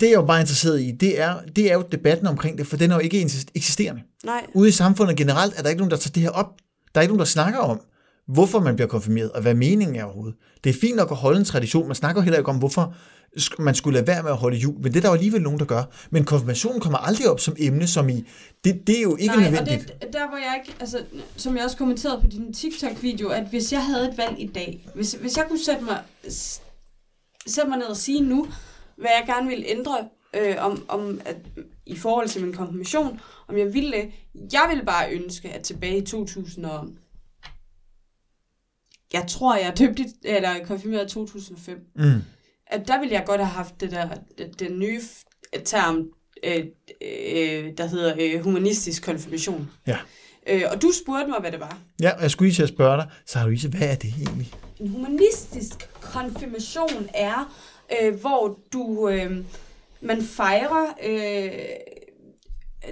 Det 0.00 0.02
jeg 0.02 0.08
er 0.08 0.12
jo 0.12 0.22
bare 0.22 0.40
interesseret 0.40 0.80
i, 0.80 0.90
det 0.90 1.20
er, 1.20 1.40
det 1.56 1.70
er 1.70 1.74
jo 1.74 1.84
debatten 1.92 2.26
omkring 2.26 2.58
det, 2.58 2.66
for 2.66 2.76
den 2.76 2.90
er 2.90 2.94
jo 2.94 3.00
ikke 3.00 3.30
eksisterende. 3.54 4.02
Nej, 4.24 4.46
Ude 4.54 4.68
i 4.68 4.72
samfundet 4.72 5.16
generelt 5.16 5.58
er 5.58 5.62
der 5.62 5.68
ikke 5.68 5.80
nogen, 5.80 5.90
der 5.90 5.96
tager 5.96 6.12
det 6.12 6.22
her 6.22 6.30
op. 6.30 6.54
Der 6.94 7.00
er 7.00 7.02
ikke 7.02 7.12
nogen, 7.12 7.18
der 7.18 7.24
snakker 7.24 7.58
om, 7.58 7.80
hvorfor 8.26 8.60
man 8.60 8.76
bliver 8.76 8.88
konfirmeret, 8.88 9.32
og 9.32 9.42
hvad 9.42 9.54
meningen 9.54 9.96
er 9.96 10.04
overhovedet. 10.04 10.36
Det 10.64 10.70
er 10.70 10.80
fint 10.80 10.96
nok 10.96 11.10
at 11.10 11.16
holde 11.16 11.38
en 11.38 11.44
tradition, 11.44 11.86
man 11.86 11.96
snakker 11.96 12.22
heller 12.22 12.38
ikke 12.38 12.50
om, 12.50 12.58
hvorfor 12.58 12.94
man 13.58 13.74
skulle 13.74 13.94
lade 13.96 14.06
være 14.06 14.22
med 14.22 14.30
at 14.30 14.36
holde 14.36 14.56
jul, 14.56 14.74
men 14.74 14.84
det 14.84 14.96
er 14.96 15.00
der 15.00 15.08
jo 15.08 15.14
alligevel 15.14 15.42
nogen, 15.42 15.58
der 15.58 15.64
gør. 15.64 15.82
Men 16.10 16.24
konfirmationen 16.24 16.80
kommer 16.80 16.98
aldrig 16.98 17.28
op 17.30 17.40
som 17.40 17.56
emne, 17.58 17.86
som 17.86 18.08
i, 18.08 18.24
det, 18.64 18.86
det 18.86 18.98
er 18.98 19.02
jo 19.02 19.16
ikke 19.16 19.34
Nej, 19.36 19.50
nødvendigt. 19.50 19.90
og 19.90 20.00
det, 20.02 20.12
der 20.12 20.28
hvor 20.28 20.36
jeg 20.36 20.62
ikke, 20.66 20.76
altså, 20.80 21.04
som 21.36 21.56
jeg 21.56 21.64
også 21.64 21.76
kommenterede 21.76 22.20
på 22.20 22.26
din 22.26 22.52
TikTok-video, 22.52 23.28
at 23.28 23.46
hvis 23.50 23.72
jeg 23.72 23.84
havde 23.86 24.08
et 24.08 24.18
valg 24.18 24.40
i 24.40 24.46
dag, 24.46 24.88
hvis, 24.94 25.12
hvis 25.12 25.36
jeg 25.36 25.44
kunne 25.48 25.64
sætte 25.64 25.84
mig, 25.84 26.02
sætte 27.46 27.68
mig 27.70 27.78
ned 27.78 27.86
og 27.86 27.96
sige 27.96 28.20
nu, 28.20 28.46
hvad 28.96 29.10
jeg 29.18 29.26
gerne 29.26 29.48
ville 29.48 29.66
ændre 29.66 30.08
øh, 30.36 30.56
om, 30.58 30.84
om 30.88 31.20
at, 31.24 31.36
i 31.86 31.96
forhold 31.96 32.28
til 32.28 32.44
min 32.44 32.52
konfirmation, 32.54 33.20
om 33.48 33.58
jeg 33.58 33.74
ville 33.74 33.92
det, 33.92 34.10
jeg 34.52 34.66
ville 34.68 34.84
bare 34.84 35.12
ønske, 35.12 35.48
at 35.48 35.62
tilbage 35.62 35.98
i 35.98 36.04
2000 36.06 36.66
og, 36.66 36.88
jeg 39.12 39.24
tror, 39.28 39.56
jeg 39.56 39.66
er 39.66 39.74
døbt, 39.74 40.00
eller 40.24 40.64
konfirmeret 40.66 41.10
i 41.10 41.14
2005, 41.14 41.78
Mm. 41.96 42.22
At 42.70 42.88
der 42.88 43.00
ville 43.00 43.14
jeg 43.14 43.24
godt 43.26 43.40
have 43.40 43.52
haft 43.52 43.80
det 43.80 43.90
der, 43.90 44.08
den, 44.58 44.78
nye 44.78 45.00
term, 45.64 46.08
øh, 46.44 46.64
øh, 47.02 47.72
der 47.78 47.86
hedder 47.86 48.14
øh, 48.20 48.44
humanistisk 48.44 49.04
konfirmation. 49.04 49.70
Ja. 49.86 49.98
Øh, 50.46 50.62
og 50.72 50.82
du 50.82 50.92
spurgte 51.02 51.26
mig, 51.26 51.40
hvad 51.40 51.52
det 51.52 51.60
var. 51.60 51.78
Ja, 52.00 52.10
og 52.16 52.22
jeg 52.22 52.30
skulle 52.30 52.48
lige 52.48 52.56
til 52.56 52.62
at 52.62 52.68
spørge 52.68 52.96
dig, 52.96 53.10
så 53.26 53.38
Louise, 53.44 53.68
hvad 53.68 53.88
er 53.88 53.94
det 53.94 54.14
egentlig? 54.18 54.52
En 54.80 54.88
humanistisk 54.88 55.88
konfirmation 56.00 57.08
er, 57.14 57.54
øh, 58.02 58.20
hvor 58.20 58.58
du 58.72 59.08
øh, 59.08 59.44
man 60.00 60.22
fejrer 60.22 60.86
øh, 61.04 61.50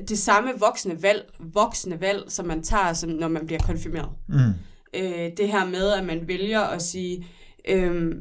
det 0.09 0.19
samme 0.19 0.51
voksne 0.59 1.03
valg, 1.03 1.25
voksne 1.39 2.01
valg, 2.01 2.25
som 2.29 2.47
man 2.47 2.63
tager, 2.63 2.93
som 2.93 3.11
når 3.11 3.29
man 3.29 3.47
bliver 3.47 3.61
konfirmeret. 3.61 4.11
Mm. 4.29 4.53
Øh, 4.95 5.31
det 5.37 5.49
her 5.49 5.67
med, 5.67 5.93
at 5.93 6.05
man 6.05 6.29
vælger 6.29 6.61
at 6.61 6.83
sige, 6.83 7.27
øh, 7.69 8.13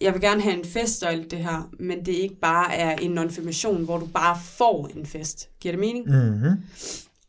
jeg 0.00 0.12
vil 0.12 0.20
gerne 0.20 0.40
have 0.40 0.58
en 0.58 0.64
fest 0.64 1.02
og 1.02 1.12
alt 1.12 1.30
det 1.30 1.38
her, 1.38 1.70
men 1.78 2.06
det 2.06 2.12
ikke 2.12 2.40
bare 2.40 2.74
er 2.74 2.96
en 2.96 3.16
konfirmation, 3.16 3.84
hvor 3.84 3.98
du 3.98 4.06
bare 4.06 4.38
får 4.44 4.90
en 4.96 5.06
fest. 5.06 5.48
Giver 5.60 5.72
det 5.72 5.80
mening? 5.80 6.06
Mm-hmm. 6.06 6.62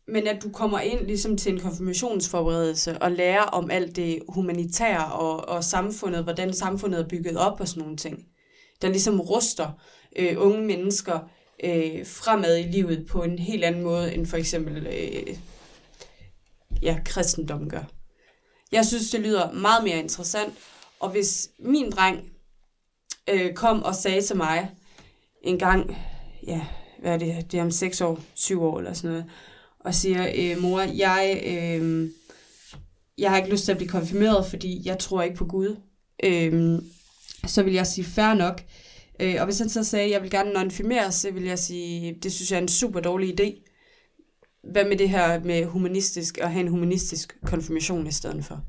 Men 0.08 0.26
at 0.26 0.42
du 0.42 0.50
kommer 0.50 0.80
ind 0.80 1.06
ligesom 1.06 1.36
til 1.36 1.52
en 1.52 1.60
konfirmationsforberedelse 1.60 3.02
og 3.02 3.12
lærer 3.12 3.42
om 3.42 3.70
alt 3.70 3.96
det 3.96 4.18
humanitære 4.28 5.12
og, 5.12 5.48
og 5.48 5.64
samfundet, 5.64 6.22
hvordan 6.22 6.52
samfundet 6.52 7.00
er 7.00 7.08
bygget 7.08 7.36
op 7.36 7.60
og 7.60 7.68
sådan 7.68 7.82
nogle 7.82 7.96
ting. 7.96 8.24
Der 8.82 8.88
ligesom 8.88 9.20
ruster 9.20 9.70
øh, 10.16 10.34
unge 10.36 10.62
mennesker 10.62 11.18
øh, 11.64 12.06
fremad 12.06 12.58
i 12.58 12.62
livet 12.62 13.06
på 13.06 13.22
en 13.22 13.38
helt 13.38 13.64
anden 13.64 13.82
måde, 13.82 14.14
end 14.14 14.26
for 14.26 14.36
eksempel 14.36 14.86
øh, 14.86 15.36
ja, 16.82 17.00
kristendom 17.04 17.68
gør. 17.68 17.82
Jeg 18.72 18.86
synes, 18.86 19.10
det 19.10 19.20
lyder 19.20 19.52
meget 19.52 19.84
mere 19.84 19.98
interessant, 19.98 20.54
og 21.00 21.10
hvis 21.10 21.48
min 21.58 21.90
dreng 21.90 22.30
øh, 23.32 23.54
kom 23.54 23.82
og 23.82 23.94
sagde 23.94 24.22
til 24.22 24.36
mig 24.36 24.70
en 25.42 25.58
gang, 25.58 25.96
ja, 26.46 26.60
hvad 27.00 27.12
er 27.12 27.16
det, 27.18 27.52
det 27.52 27.58
er 27.58 27.62
om 27.62 27.70
6 27.70 28.00
år, 28.00 28.20
7 28.34 28.62
år 28.62 28.78
eller 28.78 28.92
sådan 28.92 29.10
noget, 29.10 29.24
og 29.80 29.94
siger, 29.94 30.32
øh, 30.34 30.62
mor, 30.62 30.80
jeg, 30.80 31.42
øh, 31.46 32.10
jeg 33.18 33.30
har 33.30 33.36
ikke 33.36 33.50
lyst 33.50 33.64
til 33.64 33.72
at 33.72 33.78
blive 33.78 33.90
konfirmeret, 33.90 34.46
fordi 34.46 34.82
jeg 34.84 34.98
tror 34.98 35.22
ikke 35.22 35.36
på 35.36 35.44
Gud. 35.44 35.76
Øh, 36.24 36.78
så 37.46 37.62
vil 37.62 37.72
jeg 37.72 37.86
sige, 37.86 38.04
fair 38.04 38.34
nok. 38.34 38.62
Øh, 39.20 39.34
og 39.38 39.44
hvis 39.44 39.58
han 39.58 39.68
så 39.68 39.84
sagde, 39.84 40.10
jeg 40.10 40.22
vil 40.22 40.30
gerne 40.30 40.52
nonfirmeres, 40.52 41.14
så 41.14 41.30
vil 41.30 41.44
jeg 41.44 41.58
sige, 41.58 42.18
det 42.22 42.32
synes 42.32 42.50
jeg 42.50 42.56
er 42.56 42.62
en 42.62 42.68
super 42.68 43.00
dårlig 43.00 43.40
idé. 43.40 43.66
Hvad 44.72 44.84
med 44.84 44.96
det 44.96 45.08
her 45.08 45.44
med 45.44 45.64
humanistisk, 45.64 46.38
at 46.38 46.50
have 46.50 46.60
en 46.60 46.68
humanistisk 46.68 47.36
konfirmation 47.46 48.06
i 48.06 48.12
stedet 48.12 48.44
for? 48.44 48.60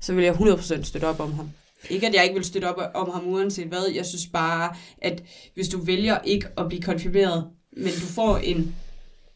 Så 0.00 0.14
vil 0.14 0.24
jeg 0.24 0.34
100% 0.34 0.82
støtte 0.82 1.04
op 1.04 1.20
om 1.20 1.32
ham. 1.32 1.50
Ikke 1.90 2.06
at 2.06 2.14
jeg 2.14 2.22
ikke 2.24 2.34
vil 2.34 2.44
støtte 2.44 2.66
op 2.66 2.90
om 2.94 3.10
ham 3.10 3.26
uanset 3.26 3.66
hvad. 3.66 3.92
Jeg 3.94 4.06
synes 4.06 4.26
bare, 4.32 4.74
at 4.98 5.22
hvis 5.54 5.68
du 5.68 5.78
vælger 5.84 6.18
ikke 6.24 6.46
at 6.58 6.68
blive 6.68 6.82
konfirmeret, 6.82 7.44
men 7.76 7.92
du 7.92 8.06
får 8.06 8.36
en, 8.36 8.74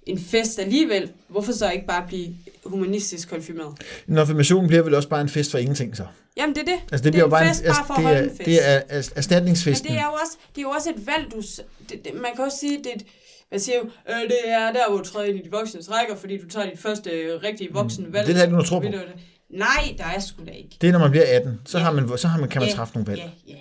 en 0.07 0.19
fest 0.19 0.59
alligevel, 0.59 1.11
hvorfor 1.29 1.53
så 1.53 1.71
ikke 1.71 1.87
bare 1.87 2.05
blive 2.09 2.29
humanistisk 2.65 3.31
konfirmeret? 3.31 3.75
En 4.09 4.17
konfirmation 4.17 4.67
bliver 4.67 4.83
vel 4.83 4.95
også 4.95 5.09
bare 5.09 5.21
en 5.21 5.29
fest 5.29 5.51
for 5.51 5.59
ingenting, 5.59 5.97
så? 5.97 6.05
Jamen 6.37 6.55
det 6.55 6.61
er 6.61 6.65
det. 6.65 6.81
Altså, 6.93 6.97
det, 6.97 7.05
det 7.05 7.13
bliver 7.13 7.25
er 7.25 7.27
jo 7.27 7.31
bare 7.31 7.43
en 7.43 7.49
fest, 7.49 7.65
bare 7.65 7.87
for 7.87 7.95
at 7.95 7.99
det, 7.99 8.05
holde 8.07 8.19
er, 8.19 8.23
en 8.23 8.31
fest. 8.31 8.47
det 8.47 8.69
er 8.69 8.83
er 8.89 9.11
erstatningsfesten. 9.17 9.87
Men 9.87 9.93
det 9.93 10.01
er 10.01 10.07
jo 10.07 10.13
også, 10.13 10.37
det 10.55 10.59
er 10.59 10.63
jo 10.63 10.71
også 10.71 10.91
et 10.91 11.07
valg, 11.07 11.33
du... 11.33 11.43
Det, 11.89 12.05
det, 12.05 12.15
man 12.15 12.31
kan 12.37 12.45
også 12.45 12.59
sige, 12.59 12.79
det 12.79 12.87
er 12.87 12.97
et, 12.97 13.07
man 13.51 13.61
siger 13.61 13.79
jo, 13.79 13.85
øh, 13.85 14.23
det 14.29 14.39
er 14.45 14.73
der, 14.73 14.89
hvor 14.89 14.99
du 14.99 15.05
træder 15.05 15.27
ind 15.27 15.39
i 15.39 15.43
de 15.43 15.51
voksne 15.51 15.81
rækker, 15.81 16.17
fordi 16.17 16.39
du 16.39 16.49
tager 16.49 16.71
dit 16.71 16.79
første 16.79 17.11
øh, 17.11 17.43
rigtige 17.43 17.73
voksne 17.73 18.13
valg. 18.13 18.27
det 18.27 18.33
er 18.33 18.37
der 18.37 18.43
ikke 18.43 18.53
nogen, 18.53 18.67
tror 18.67 18.81
på. 18.81 18.87
Nej, 19.51 19.95
der 19.99 20.05
er 20.05 20.19
sgu 20.21 20.45
da 20.45 20.51
ikke. 20.51 20.77
Det 20.81 20.89
er, 20.89 20.93
når 20.93 20.99
man 20.99 21.11
bliver 21.11 21.25
18. 21.29 21.61
Så, 21.67 21.79
Ja. 21.79 21.85
har 21.85 21.93
man, 21.93 22.19
så 22.19 22.29
har 22.29 22.41
man, 22.41 22.49
kan 22.49 22.61
man 22.63 22.69
Ja, 22.69 22.75
træffe 22.75 22.95
nogle 22.95 23.07
valg. 23.11 23.21
Ja, 23.21 23.31
ja, 23.49 23.53
ja. 23.55 23.61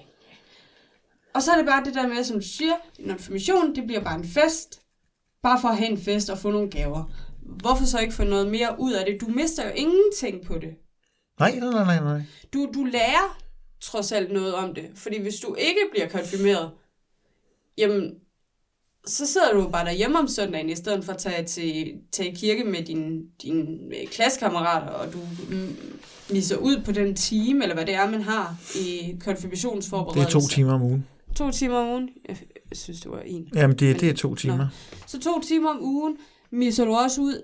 Og 1.34 1.42
så 1.42 1.52
er 1.52 1.58
det 1.58 1.66
bare 1.66 1.84
det 1.84 1.94
der 1.96 2.08
med, 2.08 2.24
som 2.24 2.36
du 2.40 2.46
siger, 2.48 2.74
en 3.00 3.10
information, 3.10 3.76
det 3.76 3.84
bliver 3.88 4.04
bare 4.04 4.16
en 4.16 4.26
fest. 4.28 4.82
Bare 5.44 5.62
for 5.62 5.68
at 5.70 5.78
have 5.78 5.90
en 5.90 5.98
fest 6.02 6.30
og 6.30 6.38
få 6.38 6.52
nogle 6.52 6.70
gaver. 6.70 7.12
Hvorfor 7.42 7.86
så 7.86 8.00
ikke 8.00 8.14
få 8.14 8.24
noget 8.24 8.48
mere 8.52 8.76
ud 8.80 8.94
af 8.94 9.06
det? 9.06 9.22
Du 9.22 9.28
mister 9.28 9.66
jo 9.66 9.72
ingenting 9.76 10.46
på 10.46 10.54
det. 10.58 10.70
Nej, 11.40 11.52
nej, 11.60 11.70
nej, 11.70 11.84
nej, 11.84 12.00
nej. 12.04 12.22
Du, 12.54 12.72
du 12.74 12.84
lærer 12.84 13.40
trods 13.82 14.12
alt 14.12 14.32
noget 14.32 14.54
om 14.56 14.74
det. 14.76 14.86
Fordi 14.96 15.22
hvis 15.22 15.40
du 15.40 15.56
ikke 15.56 15.80
bliver 15.92 16.10
konfirmeret, 16.10 16.72
jamen, 17.78 18.14
så 19.10 19.26
sidder 19.26 19.54
du 19.54 19.70
bare 19.70 19.86
derhjemme 19.86 20.20
om 20.20 20.28
søndagen, 20.28 20.70
i 20.70 20.76
stedet 20.76 21.06
for 21.06 21.12
at 21.14 21.18
tage 21.18 21.46
til, 21.46 21.94
tage 22.12 22.32
i 22.32 22.36
kirke 22.36 22.64
med 22.64 22.84
dine 22.84 23.20
din 23.44 23.68
klassekammerater, 24.12 24.88
og 24.88 25.14
du 25.14 25.18
mm, 25.50 25.76
misser 26.30 26.56
ud 26.58 26.82
på 26.86 26.92
den 26.92 27.16
time, 27.16 27.64
eller 27.64 27.76
hvad 27.76 27.86
det 27.86 27.94
er, 27.96 28.10
man 28.12 28.22
har 28.22 28.56
i 28.76 29.12
Det 29.12 29.24
konfirmationsforberedelse. 29.24 30.38
er 30.38 30.42
to 30.42 30.48
timer 30.48 30.74
om 30.74 30.82
ugen. 30.82 31.06
To 31.36 31.52
timer 31.52 31.76
om 31.78 31.88
ugen. 31.90 32.10
Jeg 32.28 32.38
synes, 32.72 33.02
det 33.02 33.12
var 33.12 33.20
en. 33.26 33.48
Jamen, 33.56 33.78
det, 33.78 34.02
det 34.02 34.10
er 34.10 34.14
to 34.14 34.36
timer. 34.36 34.68
Så 35.08 35.20
to 35.20 35.42
timer 35.42 35.70
om 35.70 35.78
ugen 35.82 36.18
misser 36.52 36.86
du 36.86 36.96
også 36.96 37.22
ud, 37.22 37.42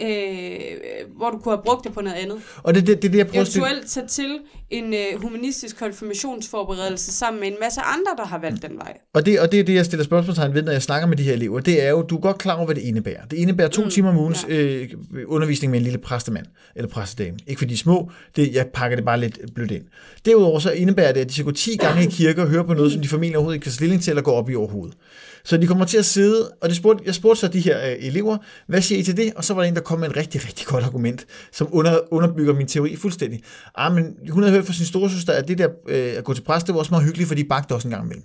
øh, 0.00 1.16
hvor 1.16 1.30
du 1.30 1.38
kunne 1.38 1.54
have 1.54 1.62
brugt 1.64 1.84
det 1.84 1.92
på 1.92 2.00
noget 2.00 2.16
andet. 2.16 2.36
Og 2.62 2.74
det 2.74 2.80
er 2.80 2.84
det, 2.84 3.02
det, 3.02 3.08
er 3.08 3.12
det, 3.12 3.18
jeg 3.18 3.26
prøver. 3.26 3.42
Eventuelt 3.42 3.86
tage 3.90 4.06
til 4.06 4.38
en 4.70 4.94
øh, 4.94 5.22
humanistisk 5.22 5.78
konfirmationsforberedelse 5.78 7.12
sammen 7.12 7.40
med 7.40 7.48
en 7.48 7.56
masse 7.60 7.80
andre, 7.80 8.10
der 8.16 8.24
har 8.24 8.38
valgt 8.38 8.62
den 8.62 8.76
vej. 8.76 8.96
Og 9.14 9.26
det, 9.26 9.40
og 9.40 9.52
det 9.52 9.60
er 9.60 9.64
det, 9.64 9.74
jeg 9.74 9.84
stiller 9.84 10.04
spørgsmålstegn 10.04 10.54
ved, 10.54 10.62
når 10.62 10.72
jeg 10.72 10.82
snakker 10.82 11.08
med 11.08 11.16
de 11.16 11.22
her 11.22 11.32
elever. 11.32 11.60
Det 11.60 11.84
er 11.84 11.90
jo, 11.90 12.02
du 12.02 12.16
er 12.16 12.20
godt 12.20 12.38
klar 12.38 12.56
over, 12.56 12.64
hvad 12.64 12.74
det 12.74 12.82
indebærer. 12.82 13.24
Det 13.24 13.36
indebærer 13.36 13.68
to 13.68 13.84
mm, 13.84 13.90
timer 13.90 14.08
om 14.08 14.16
ugens 14.16 14.46
ja. 14.48 14.54
øh, 14.54 14.88
undervisning 15.26 15.70
med 15.70 15.78
en 15.78 15.84
lille 15.84 15.98
præstemand 15.98 16.46
eller 16.76 16.88
præstedame. 16.88 17.38
Ikke 17.46 17.58
fordi 17.58 17.68
de 17.68 17.74
er 17.74 17.78
små, 17.78 18.10
det, 18.36 18.54
jeg 18.54 18.66
pakker 18.66 18.96
det 18.96 19.04
bare 19.04 19.20
lidt 19.20 19.54
blødt 19.54 19.70
ind. 19.70 19.84
Derudover 20.24 20.58
så 20.58 20.70
indebærer 20.70 21.12
det, 21.12 21.20
at 21.20 21.28
de 21.28 21.32
skal 21.32 21.44
gå 21.44 21.50
10 21.50 21.76
gange 21.76 22.04
i 22.04 22.06
kirke 22.10 22.42
og 22.42 22.48
høre 22.48 22.64
på 22.64 22.74
noget, 22.74 22.92
som 22.92 23.02
de 23.02 23.08
familie 23.08 23.36
overhovedet 23.36 23.56
ikke 23.56 23.64
kan 23.64 23.72
stilling 23.72 24.02
til 24.02 24.10
eller 24.10 24.22
gå 24.22 24.30
op 24.30 24.50
i 24.50 24.54
overhovedet. 24.54 24.96
Så 25.44 25.56
de 25.56 25.66
kommer 25.66 25.84
til 25.84 25.98
at 25.98 26.04
sidde, 26.04 26.50
og 26.60 26.68
det 26.68 26.76
spurgte, 26.76 27.04
jeg 27.06 27.14
spurgte 27.14 27.40
så 27.40 27.48
de 27.48 27.60
her 27.60 27.90
øh, 27.90 27.96
elever, 27.98 28.38
hvad 28.66 28.82
siger 28.82 28.98
I 28.98 29.02
til 29.02 29.16
det? 29.16 29.32
Og 29.36 29.44
så 29.44 29.54
var 29.54 29.62
der 29.62 29.68
en, 29.68 29.74
der 29.74 29.80
kom 29.80 29.98
med 29.98 30.08
en 30.08 30.16
rigtig, 30.16 30.46
rigtig 30.46 30.66
godt 30.66 30.84
argument, 30.84 31.26
som 31.52 31.68
under, 31.70 32.00
underbygger 32.10 32.54
min 32.54 32.66
teori 32.66 32.96
fuldstændig. 32.96 33.42
Ah, 33.74 33.94
men 33.94 34.16
hun 34.30 34.42
havde 34.42 34.54
hørt 34.54 34.66
fra 34.66 34.72
sin 34.72 34.86
storesøster, 34.86 35.32
at 35.32 35.48
det 35.48 35.58
der 35.58 35.68
øh, 35.88 36.14
at 36.16 36.24
gå 36.24 36.34
til 36.34 36.42
præst, 36.42 36.66
det 36.66 36.74
var 36.74 36.78
også 36.78 36.90
meget 36.90 37.04
hyggeligt, 37.04 37.28
for 37.28 37.34
de 37.34 37.44
bagte 37.44 37.72
også 37.72 37.88
en 37.88 37.92
gang 37.92 38.04
imellem. 38.04 38.24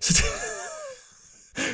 Så 0.00 0.12
det, 0.12 0.24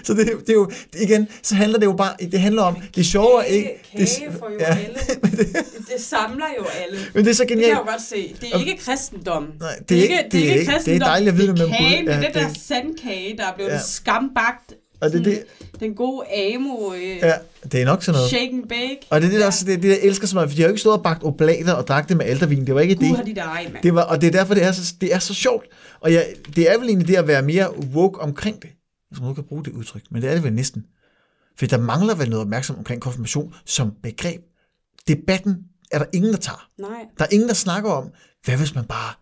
så 0.05 0.15
det, 0.15 0.27
det 0.41 0.49
er 0.49 0.53
jo, 0.55 0.67
det, 0.93 1.01
igen, 1.01 1.29
så 1.43 1.55
handler 1.55 1.79
det 1.79 1.87
jo 1.87 1.93
bare, 1.93 2.13
det 2.33 2.41
handler 2.41 2.63
om, 2.63 2.77
det 2.97 3.07
sjove 3.07 3.41
er 3.41 3.45
ikke... 3.45 3.71
det, 3.97 3.99
Kage 4.09 4.33
for 4.39 4.49
jo 4.51 4.57
ja, 4.61 4.65
alle. 4.79 4.95
Det, 5.37 5.57
det 5.95 6.01
samler 6.01 6.45
jo 6.59 6.65
alle. 6.85 6.99
men 7.15 7.25
det 7.25 7.31
er 7.31 7.35
så 7.35 7.43
Det 7.43 7.49
kan 7.49 7.57
genialt. 7.57 7.71
jeg 7.79 7.85
jo 7.87 7.91
godt 7.91 8.03
se. 8.03 8.35
Det 8.41 8.49
er 8.55 8.59
ikke 8.59 8.77
kristendom. 8.85 9.47
Nej, 9.61 9.69
det 9.89 9.99
er 9.99 10.03
ikke- 10.03 10.15
det 10.33 10.41
er 10.41 10.45
ikke- 10.45 10.61
det 10.61 10.69
er 10.69 10.73
kristendom. 10.73 11.07
dejligt 11.07 11.29
at 11.29 11.39
vide 11.39 11.53
det 11.53 11.61
er 11.61 11.67
med 11.69 11.77
kagen, 11.77 12.07
det 12.07 12.15
er 12.15 12.21
Ja, 12.21 12.27
den 12.27 12.35
der 12.35 12.49
det- 12.49 12.61
sandkage, 12.61 13.37
der 13.37 13.45
er 13.47 13.55
blevet 13.55 13.71
Ja. 13.71 13.75
ja. 13.75 13.81
skambagt. 13.87 14.73
Og 15.01 15.13
det 15.13 15.21
er 15.21 15.25
Sådan 15.25 15.43
Den 15.81 15.95
gode 15.95 16.25
amo 16.55 16.93
øh, 16.95 17.17
Ja, 17.17 17.33
det 17.73 17.81
er 17.81 17.85
nok 17.85 18.03
sådan 18.03 18.17
noget. 18.19 18.29
shake 18.31 18.51
and 18.53 18.69
bake. 18.69 18.99
Og 19.11 19.21
det 19.21 19.27
er 19.27 19.31
det, 19.31 19.41
der, 19.41 19.47
også- 19.47 19.65
det, 19.65 19.75
er 19.75 19.79
det, 19.79 19.89
jeg 19.89 19.99
elsker 20.03 20.27
så 20.27 20.35
meget, 20.37 20.51
for 20.51 20.55
de 20.57 20.63
har 20.63 20.69
jo 20.69 20.73
ikke 20.73 20.81
stået 20.81 20.97
og 20.97 21.03
bagt 21.03 21.25
oblater 21.25 21.73
og 21.73 21.87
drak 21.89 22.09
det 22.09 22.17
med 22.17 22.27
aldervin. 22.27 22.67
Det 22.67 22.75
var 22.75 22.81
ikke 22.81 22.95
Gud 22.97 23.07
har 23.07 23.17
det. 23.17 23.27
dit 23.27 23.39
ej, 23.39 23.63
mand. 23.73 23.83
det 23.83 23.95
var, 23.95 24.03
og 24.03 24.21
det 24.21 24.27
er 24.27 24.31
derfor, 24.31 24.55
det 24.55 24.63
er 24.65 24.73
så, 24.73 24.95
det 25.01 25.15
er 25.15 25.19
så 25.19 25.35
sjovt. 25.35 25.65
Og 26.01 26.13
jeg, 26.13 26.27
det 26.57 26.71
er 26.73 26.79
vel 26.79 26.89
egentlig 26.89 27.09
det 27.09 27.17
at 27.17 27.29
være 27.29 27.43
mere 27.43 27.79
woke 27.95 28.21
omkring 28.21 28.63
det. 28.63 28.71
Hvis 29.09 29.21
man 29.21 29.29
ikke 29.31 29.43
kan 29.43 29.49
bruge 29.49 29.65
det 29.65 29.73
udtryk, 29.73 30.03
men 30.11 30.23
det 30.23 30.31
er 30.31 30.35
det 30.35 30.43
vel 30.45 30.53
næsten. 30.53 30.87
For 31.59 31.67
der 31.67 31.79
mangler 31.79 32.15
vel 32.15 32.31
noget 32.31 32.43
opmærksomhed 32.43 32.79
omkring 32.81 33.03
konfirmation 33.03 33.55
som 33.65 33.93
begreb. 34.03 34.41
Debatten 35.09 35.57
er 35.91 35.99
der 35.99 36.07
ingen, 36.13 36.33
der 36.33 36.39
tager. 36.39 36.71
Nej. 36.79 37.07
Der 37.19 37.25
er 37.25 37.29
ingen, 37.33 37.49
der 37.49 37.55
snakker 37.55 37.91
om, 37.91 38.11
hvad 38.45 38.57
hvis 38.57 38.75
man 38.75 38.85
bare 38.85 39.15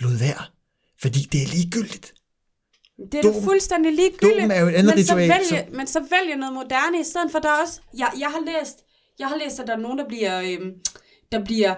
lod 0.00 0.18
være? 0.18 0.42
Fordi 1.00 1.18
det 1.32 1.42
er 1.42 1.46
ligegyldigt. 1.46 2.14
Det 3.12 3.14
er 3.18 3.22
Dåben- 3.22 3.44
fuldstændig 3.44 3.92
ligegyldigt. 3.92 4.52
er 4.52 4.60
jo 4.60 4.66
et 4.68 4.72
andet 4.74 4.94
men 4.96 5.04
så, 5.04 5.14
ritual, 5.14 5.28
vælge, 5.28 5.44
som- 5.66 5.76
men 5.76 5.86
så 5.86 6.00
vælger 6.00 6.36
noget 6.36 6.54
moderne 6.54 7.00
i 7.00 7.04
stedet 7.04 7.30
for 7.32 7.38
der 7.38 7.48
er 7.48 7.62
også... 7.62 7.80
Jeg, 7.98 8.10
jeg 8.18 8.28
har 8.28 8.40
læst, 8.46 8.76
jeg 9.18 9.28
har 9.28 9.36
læst, 9.36 9.60
at 9.60 9.66
der 9.66 9.72
er 9.72 9.80
nogen, 9.80 9.98
der 9.98 10.08
bliver, 10.08 10.40
øhm, 10.42 10.70
der 11.32 11.44
bliver 11.44 11.74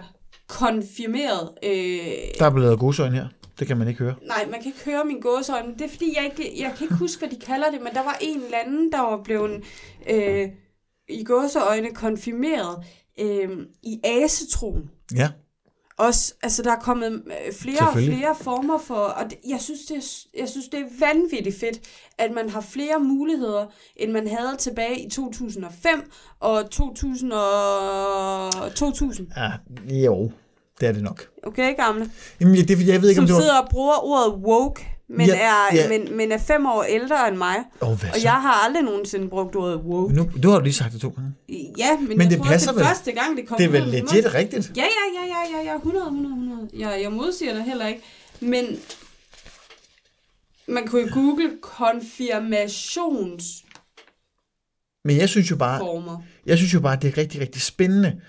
konfirmeret. 0.48 1.50
Øh, 1.62 1.70
Der 2.38 2.46
er 2.46 2.50
blevet 2.50 2.78
lavet 2.80 3.12
her. 3.12 3.28
Det 3.58 3.66
kan 3.66 3.76
man 3.76 3.88
ikke 3.88 4.00
høre. 4.00 4.14
nej, 4.26 4.46
man 4.50 4.62
kan 4.62 4.66
ikke 4.66 4.84
høre 4.84 5.04
min 5.04 5.20
gåseøjne. 5.20 5.72
Det 5.72 5.80
er 5.80 5.88
fordi, 5.88 6.16
jeg 6.16 6.24
ikke, 6.24 6.62
jeg 6.62 6.74
kan 6.76 6.84
ikke 6.84 6.94
huske, 6.94 7.18
hvad 7.18 7.28
de 7.28 7.44
kalder 7.46 7.70
det, 7.70 7.80
men 7.82 7.94
der 7.94 8.02
var 8.02 8.18
en 8.20 8.40
eller 8.42 8.58
anden, 8.58 8.92
der 8.92 9.00
var 9.00 9.22
blevet 9.22 9.64
øh, 10.10 10.48
i 11.08 11.24
gåseøjne 11.24 11.94
konfirmeret 11.94 12.84
øh, 13.20 13.50
i 13.82 14.00
asetroen. 14.04 14.90
Ja. 15.16 15.30
Også, 15.96 16.34
altså 16.42 16.62
der 16.62 16.72
er 16.72 16.80
kommet 16.80 17.22
øh, 17.26 17.52
flere 17.54 17.88
og 17.88 17.94
flere 17.94 18.34
former 18.40 18.78
for, 18.78 18.94
og 18.94 19.30
det, 19.30 19.38
jeg, 19.48 19.60
synes, 19.60 19.80
det 19.80 19.96
er, 19.96 20.38
jeg 20.40 20.48
synes, 20.48 20.68
det 20.68 20.80
er 20.80 21.06
vanvittigt 21.06 21.60
fedt, 21.60 21.80
at 22.18 22.30
man 22.32 22.50
har 22.50 22.60
flere 22.60 23.00
muligheder, 23.00 23.66
end 23.96 24.12
man 24.12 24.28
havde 24.28 24.56
tilbage 24.58 25.00
i 25.06 25.10
2005 25.10 26.10
og 26.40 26.70
2000 26.70 27.32
og 27.32 28.74
2000. 28.74 29.28
Ja, 29.36 29.52
jo. 29.94 30.30
Det 30.80 30.88
er 30.88 30.92
det 30.92 31.02
nok. 31.02 31.28
Okay, 31.42 31.76
gamle? 31.76 32.10
Jamen, 32.40 32.54
ja, 32.54 32.62
det 32.62 32.86
jeg 32.88 33.02
ved 33.02 33.08
ikke, 33.08 33.14
Som 33.14 33.22
om 33.22 33.26
det 33.26 33.34
var... 33.34 33.40
sidder 33.40 33.58
og 33.60 33.68
bruger 33.70 34.04
ordet 34.04 34.34
woke, 34.34 34.86
men, 35.08 35.26
Ja, 35.26 35.34
er, 35.36 35.74
ja. 35.74 35.88
Men, 35.88 36.16
men 36.16 36.32
er 36.32 36.38
fem 36.38 36.66
år 36.66 36.82
ældre 36.82 37.28
end 37.28 37.36
mig. 37.36 37.56
Hvad 37.78 37.88
Og 37.88 37.98
så? 38.00 38.06
jeg 38.22 38.32
har 38.32 38.52
aldrig 38.64 38.82
nogensinde 38.82 39.28
brugt 39.28 39.56
ordet 39.56 39.76
woke. 39.78 40.14
Nu, 40.14 40.30
du 40.42 40.48
har 40.48 40.56
jo 40.56 40.62
lige 40.62 40.72
sagt 40.74 40.92
det 40.92 41.00
to 41.00 41.08
gange. 41.08 41.32
Ja, 41.78 41.96
men, 41.98 42.08
Men 42.08 42.20
jeg 42.20 42.30
det 42.30 42.38
tror 42.38 42.46
passer 42.46 42.70
det 42.70 42.76
vel? 42.78 42.86
første 42.86 43.12
gang, 43.12 43.36
det 43.36 43.46
kom 43.48 43.56
Det 43.58 43.64
er 43.64 43.68
vel 43.70 43.82
legit 43.82 44.34
rigtigt. 44.34 44.72
Ja, 44.76 44.82
ja, 44.82 44.86
ja, 45.20 45.26
ja, 45.26 45.42
ja, 45.58 45.62
ja, 45.72 45.76
100, 45.76 46.04
100, 46.06 46.34
100. 46.34 46.68
Jeg, 46.78 47.00
jeg 47.02 47.12
modsiger 47.12 47.54
det 47.54 47.64
heller 47.64 47.86
ikke. 47.86 48.00
Men 48.40 48.64
Man 50.68 50.86
kunne 50.86 51.02
jo 51.02 51.08
google 51.14 51.50
konfirmationsformer. 51.62 53.70
Men 55.04 55.16
jeg 55.16 55.28
synes 55.28 55.50
jo 55.50 55.56
bare, 55.56 56.20
jeg 56.46 56.56
synes 56.58 56.74
jo 56.74 56.80
bare, 56.80 56.96
det 57.02 57.08
er 57.08 57.18
rigtig, 57.18 57.40
rigtig 57.40 57.62
spændende 57.62 58.20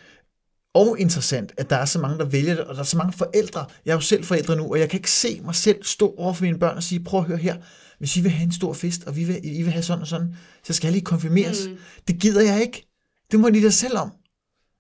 og 0.76 1.00
interessant, 1.00 1.52
at 1.58 1.70
der 1.70 1.76
er 1.76 1.86
så 1.86 2.00
mange, 2.00 2.18
der 2.18 2.26
vælger 2.26 2.56
det, 2.56 2.64
og 2.64 2.76
der 2.76 2.82
er 2.82 2.86
så 2.86 2.98
mange 2.98 3.14
forældre. 3.14 3.66
Jeg 3.86 3.92
er 3.92 3.96
jo 3.96 4.02
selv 4.02 4.24
forældre 4.24 4.56
nu, 4.56 4.72
og 4.72 4.80
jeg 4.80 4.90
kan 4.90 4.98
ikke 4.98 5.12
se 5.12 5.42
mig 5.44 5.56
selv 5.56 5.84
stå 5.84 6.16
over 6.18 6.34
for 6.34 6.44
mine 6.44 6.60
børn 6.60 6.78
og 6.78 6.84
sige, 6.84 7.04
prøv 7.04 7.20
at 7.20 7.26
høre 7.26 7.38
her, 7.38 7.56
hvis 8.00 8.18
I 8.18 8.22
vil 8.22 8.32
have 8.32 8.46
en 8.46 8.52
stor 8.52 8.74
fest, 8.74 9.04
og 9.04 9.16
vi 9.16 9.24
vil, 9.24 9.40
I 9.44 9.62
vil 9.62 9.72
have 9.72 9.84
sådan 9.84 10.02
og 10.02 10.08
sådan, 10.08 10.36
så 10.64 10.74
skal 10.74 10.90
I 10.90 10.94
lige 10.94 11.04
konfirmeres. 11.04 11.68
Mm. 11.68 11.78
Det 12.08 12.20
gider 12.20 12.42
jeg 12.42 12.62
ikke. 12.62 12.88
Det 13.32 13.40
må 13.40 13.50
de 13.50 13.64
da 13.64 13.70
selv 13.70 13.98
om. 13.98 14.12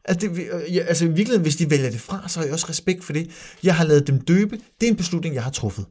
Altså, 0.05 0.27
det, 0.27 0.47
ja, 0.73 0.79
altså 0.79 1.05
i 1.05 1.07
virkeligheden, 1.07 1.41
hvis 1.41 1.55
de 1.55 1.69
vælger 1.69 1.89
det 1.89 2.01
fra, 2.01 2.29
så 2.29 2.39
har 2.39 2.45
jeg 2.45 2.53
også 2.53 2.69
respekt 2.69 3.03
for 3.03 3.13
det. 3.13 3.29
Jeg 3.63 3.75
har 3.75 3.85
lavet 3.85 4.07
dem 4.07 4.21
døbe. 4.21 4.59
Det 4.79 4.87
er 4.87 4.91
en 4.91 4.97
beslutning, 4.97 5.35
jeg 5.35 5.43
har 5.43 5.51
truffet. 5.51 5.85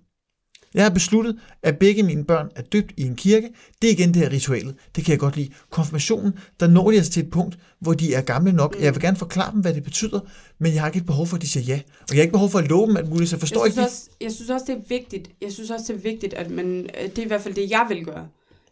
Jeg 0.74 0.82
har 0.84 0.90
besluttet, 0.90 1.38
at 1.62 1.78
begge 1.78 2.02
mine 2.02 2.24
børn 2.24 2.48
er 2.56 2.62
døbt 2.62 2.92
i 2.96 3.02
en 3.02 3.16
kirke. 3.16 3.48
Det 3.82 3.88
er 3.88 3.92
igen 3.92 4.14
det 4.14 4.22
her 4.22 4.30
ritualet. 4.30 4.74
Det 4.96 5.04
kan 5.04 5.12
jeg 5.12 5.18
godt 5.18 5.36
lide. 5.36 5.50
Konfirmationen, 5.70 6.32
der 6.60 6.66
når 6.66 6.90
de 6.90 6.96
altså 6.96 7.12
til 7.12 7.22
et 7.22 7.30
punkt, 7.30 7.58
hvor 7.80 7.94
de 7.94 8.14
er 8.14 8.20
gamle 8.20 8.52
nok. 8.52 8.76
Jeg 8.80 8.94
vil 8.94 9.02
gerne 9.02 9.16
forklare 9.16 9.52
dem, 9.52 9.60
hvad 9.60 9.74
det 9.74 9.82
betyder, 9.82 10.20
men 10.58 10.74
jeg 10.74 10.80
har 10.80 10.88
ikke 10.88 10.98
et 10.98 11.06
behov 11.06 11.26
for, 11.26 11.36
at 11.36 11.42
de 11.42 11.48
siger 11.48 11.64
ja. 11.64 11.80
Og 12.00 12.08
jeg 12.10 12.16
har 12.16 12.22
ikke 12.22 12.32
behov 12.32 12.50
for 12.50 12.58
at 12.58 12.68
love 12.68 12.86
dem 12.86 12.96
alt 12.96 13.08
muligt, 13.08 13.30
så 13.30 13.38
forstår 13.38 13.64
jeg 13.64 13.72
ikke... 13.72 13.82
Også, 13.82 14.10
jeg 14.20 14.32
synes 14.32 14.50
også, 14.50 14.64
det 14.68 14.74
er 14.74 14.82
vigtigt. 14.88 15.30
Jeg 15.42 15.52
synes 15.52 15.70
også, 15.70 15.92
det 15.92 15.98
er 15.98 16.02
vigtigt, 16.02 16.34
at 16.34 16.50
man, 16.50 16.86
det 16.86 17.18
er 17.18 17.22
i 17.22 17.26
hvert 17.26 17.40
fald 17.40 17.54
det, 17.54 17.70
jeg 17.70 17.86
vil 17.88 18.04
gøre. 18.04 18.28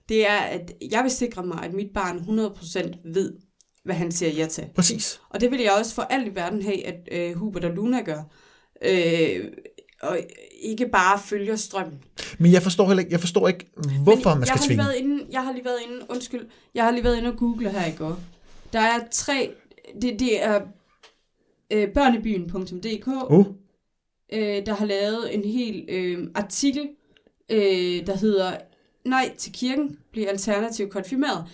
Det 0.09 0.29
er, 0.29 0.37
at 0.37 0.73
jeg 0.91 1.03
vil 1.03 1.11
sikre 1.11 1.43
mig, 1.47 1.65
at 1.65 1.73
mit 1.73 1.91
barn 1.95 2.19
100% 2.19 3.13
ved, 3.13 3.33
hvad 3.85 3.95
han 3.95 4.13
siger 4.13 4.33
ja 4.33 4.47
til. 4.47 4.65
Præcis. 4.75 5.21
Og 5.31 5.41
det 5.41 5.51
vil 5.51 5.61
jeg 5.61 5.73
også 5.79 5.95
for 5.95 6.03
alt 6.03 6.29
i 6.29 6.35
verden 6.35 6.63
have, 6.63 6.87
at 6.87 7.09
øh, 7.13 7.37
Hubert 7.37 7.65
og 7.65 7.75
Luna 7.75 8.01
gør. 8.01 8.23
Øh, 8.85 9.45
og 10.03 10.19
ikke 10.63 10.89
bare 10.89 11.19
følger 11.19 11.57
strømmen. 11.57 12.03
Men 12.39 12.53
jeg 12.53 12.63
forstår 12.63 12.87
heller 12.87 13.01
ikke, 13.01 13.13
jeg 13.13 13.21
forstår 13.21 13.49
ikke 13.49 13.71
hvorfor 14.03 14.31
Men 14.31 14.39
man 14.39 14.47
skal 14.47 14.55
jeg 14.55 14.61
har 14.61 14.67
tvinge. 14.67 14.69
Lige 14.69 14.79
været 14.79 14.95
inde, 14.97 15.27
jeg 15.33 15.45
har 15.45 15.53
lige 15.53 15.65
været 15.65 15.79
inde, 15.87 16.07
undskyld, 16.09 16.47
jeg 16.75 16.85
har 16.85 16.91
lige 16.91 17.05
været 17.05 17.17
inde 17.19 17.29
og 17.29 17.37
google 17.37 17.71
her 17.71 17.87
i 17.87 17.97
går. 17.99 18.21
Der 18.73 18.81
er 18.81 18.99
tre, 19.11 19.55
det, 20.03 20.21
det 20.21 20.45
er 20.45 20.61
øh, 21.73 21.89
børnebyen.dk, 21.89 23.07
Uh, 23.31 23.47
øh, 24.33 24.67
der 24.67 24.75
har 24.75 24.87
lavet 24.87 25.35
en 25.35 25.45
hel 25.45 25.85
øh, 25.89 26.29
artikel, 26.35 26.89
øh, 27.51 28.07
der 28.07 28.17
hedder 28.17 28.53
Nej 29.05 29.35
til 29.39 29.53
kirken, 29.53 29.99
bliver 30.13 30.29
alternativ 30.31 30.89
konfirmeret. 30.89 31.45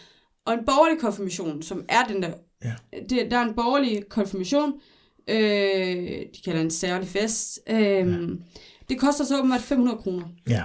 Og 0.45 0.55
en 0.55 0.65
borgerlig 0.67 1.01
konfirmation, 1.01 1.63
som 1.63 1.85
er 1.89 2.05
den 2.09 2.23
der, 2.23 2.31
Ja. 2.65 2.75
det, 3.09 3.31
der 3.31 3.37
er 3.39 3.43
en 3.43 3.55
borgerlig 3.55 4.09
konfirmation, 4.09 4.73
øh, 5.29 5.37
de 6.37 6.41
kalder 6.45 6.61
en 6.61 6.71
særlig 6.71 7.09
fest, 7.09 7.61
øh, 7.71 7.77
ja. 7.79 8.05
det 8.89 8.99
koster 9.01 9.25
så 9.25 9.39
åbenbart 9.39 9.61
500 9.61 9.99
kroner. 9.99 10.25
ja. 10.49 10.63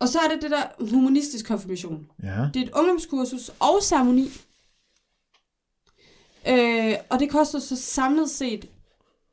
Og 0.00 0.08
så 0.08 0.18
er 0.18 0.34
det 0.34 0.42
det 0.42 0.50
der 0.50 0.90
humanistisk 0.90 1.46
konfirmation. 1.46 2.06
Ja. 2.22 2.48
Det 2.54 2.62
er 2.62 2.66
et 2.66 2.70
ungdomskursus 2.74 3.50
og 3.60 3.82
ceremoni. 3.82 4.30
Øh, 6.48 6.94
og 7.08 7.20
det 7.20 7.30
koster 7.30 7.58
så 7.58 7.76
samlet 7.76 8.30
set 8.30 8.68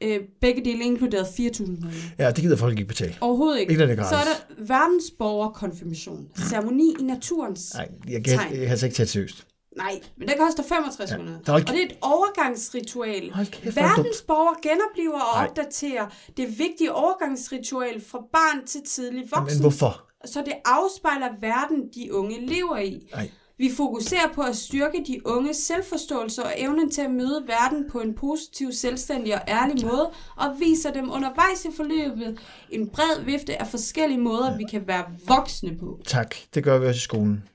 øh, 0.03 0.19
begge 0.41 0.65
dele 0.65 0.83
inkluderet 0.83 1.25
4.000 1.25 1.65
kroner. 1.65 1.91
ja, 2.19 2.31
det 2.31 2.43
gider 2.43 2.55
folk 2.57 2.71
ikke 2.79 2.87
betale. 2.87 3.15
Overhovedet 3.21 3.59
ikke. 3.59 3.69
Ikke 3.71 3.85
når 3.85 3.91
det 3.95 3.99
er 3.99 4.09
så 4.09 4.15
er 4.15 4.23
gratis. 4.23 4.43
der 4.57 4.63
verdensborgerkonfirmation. 4.65 6.27
Ceremoni 6.49 6.93
i 6.99 7.03
naturens. 7.03 7.73
Nej, 7.73 7.89
jeg 8.07 8.23
kan, 8.23 8.37
Tegn. 8.37 8.51
jeg 8.51 8.59
kan 8.61 8.69
altså 8.69 8.85
ikke 8.85 8.95
tage 8.95 9.05
det 9.05 9.11
seriøst. 9.11 9.47
Nej, 9.77 10.01
men 10.17 10.27
det 10.27 10.37
koster 10.39 10.63
65 10.63 11.11
kroner. 11.11 11.39
der 11.45 11.51
er 11.53 11.55
Og 11.55 11.61
det 11.67 11.81
er 11.81 11.85
et 11.85 11.97
overgangsritual. 12.01 13.31
Kæft, 13.51 13.77
er. 13.77 13.81
Verdensborger 13.81 14.53
genoplever 14.61 15.19
og 15.19 15.35
Nej. 15.39 15.47
opdaterer 15.47 16.07
det 16.37 16.59
vigtige 16.59 16.91
overgangsritual 16.93 18.01
fra 18.01 18.19
barn 18.33 18.65
til 18.65 18.81
tidlig 18.83 19.19
Men 19.21 19.29
voksen. 19.35 19.61
hvorfor? 19.61 20.01
Så 20.25 20.41
det 20.45 20.53
afspejler 20.65 21.27
verden, 21.41 21.89
de 21.95 22.13
unge 22.13 22.45
lever 22.47 22.77
i. 22.77 23.07
Nej. 23.11 23.29
Vi 23.57 23.71
fokuserer 23.77 24.27
på 24.33 24.41
at 24.41 24.55
styrke 24.55 25.03
de 25.07 25.27
unges 25.27 25.57
selvforståelse 25.57 26.43
og 26.43 26.53
evnen 26.57 26.91
til 26.91 27.01
at 27.01 27.11
møde 27.11 27.43
verden 27.47 27.89
på 27.89 27.99
en 27.99 28.13
positiv, 28.15 28.71
selvstændig 28.71 29.33
og 29.35 29.41
ærlig 29.47 29.85
måde, 29.85 30.11
og 30.37 30.59
viser 30.59 30.91
dem 30.93 31.11
undervejs 31.11 31.65
i 31.65 31.69
forløbet 31.75 32.39
en 32.69 32.89
bred 32.89 33.23
vifte 33.25 33.61
af 33.61 33.67
forskellige 33.67 34.19
måder, 34.19 34.57
vi 34.57 34.63
kan 34.71 34.87
være 34.87 35.05
voksne 35.27 35.77
på. 35.79 35.99
Tak, 36.07 36.35
det 36.53 36.63
gør 36.63 36.77
vi 36.77 36.87
også 36.87 36.97
i 36.97 36.99
skolen. 36.99 37.47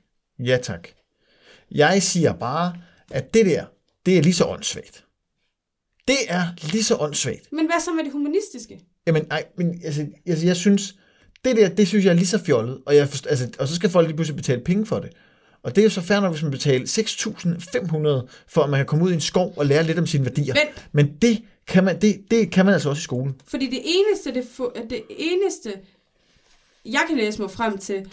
Ja, 0.45 0.57
tak. 0.63 0.89
Jeg 1.71 2.03
siger 2.03 2.33
bare, 2.33 2.75
at 3.11 3.35
det 3.35 3.47
der, 3.47 3.65
det 4.07 4.19
er 4.19 4.23
lige 4.23 4.35
så 4.35 4.45
åndssvagt. 4.45 5.05
Det 6.09 6.17
er 6.29 6.47
lige 6.73 6.85
så 6.85 6.97
åndssvagt. 6.97 7.53
Men 7.53 7.67
hvad 7.67 7.81
så 7.85 7.93
med 7.93 8.05
det 8.05 8.13
humanistiske? 8.13 8.81
Jamen, 9.07 9.25
nej, 9.29 9.45
men 9.57 9.81
altså, 9.85 10.07
altså, 10.27 10.47
jeg 10.47 10.57
synes, 10.57 10.95
det 11.45 11.57
der, 11.57 11.69
det 11.69 11.89
synes 11.89 12.05
jeg 12.05 12.11
er 12.11 12.15
lige 12.15 12.27
så 12.27 12.45
fjollet, 12.45 12.79
og, 12.87 12.97
jeg 12.97 13.09
forst, 13.09 13.27
altså, 13.31 13.49
og 13.59 13.69
så 13.69 13.75
skal 13.75 13.91
folk 13.91 14.07
lige 14.07 14.17
pludselig 14.17 14.37
betale 14.37 14.61
penge 14.61 14.87
for 14.87 14.99
det. 14.99 15.11
Og 15.63 15.77
det 15.77 15.83
er 15.83 15.85
jo 15.85 15.91
så 15.91 16.01
fair 16.01 16.21
nok, 16.21 16.33
hvis 16.33 16.43
man 16.43 16.51
betaler 16.51 16.87
6.500 16.87 18.29
for, 18.49 18.63
at 18.63 18.71
man 18.71 18.79
kan 18.79 18.87
komme 18.87 19.05
ud 19.05 19.11
i 19.11 19.15
en 19.15 19.21
skov 19.21 19.55
og 19.57 19.67
lære 19.67 19.83
lidt 19.83 19.99
om 19.99 20.07
sine 20.07 20.25
værdier. 20.25 20.55
Vent. 20.55 20.89
Men 20.93 21.17
det 21.23 21.43
kan, 21.67 21.85
man, 21.85 22.01
det, 22.01 22.21
det 22.31 22.51
kan 22.51 22.65
man 22.65 22.75
altså 22.75 22.89
også 22.89 23.01
i 23.01 23.03
skolen. 23.03 23.41
Fordi 23.47 23.67
det 23.67 23.81
eneste, 23.85 24.35
det, 24.35 24.47
det 24.91 25.03
eneste, 25.09 25.73
jeg 26.85 27.05
kan 27.09 27.17
læse 27.17 27.41
mig 27.41 27.51
frem 27.51 27.79
til, 27.79 28.07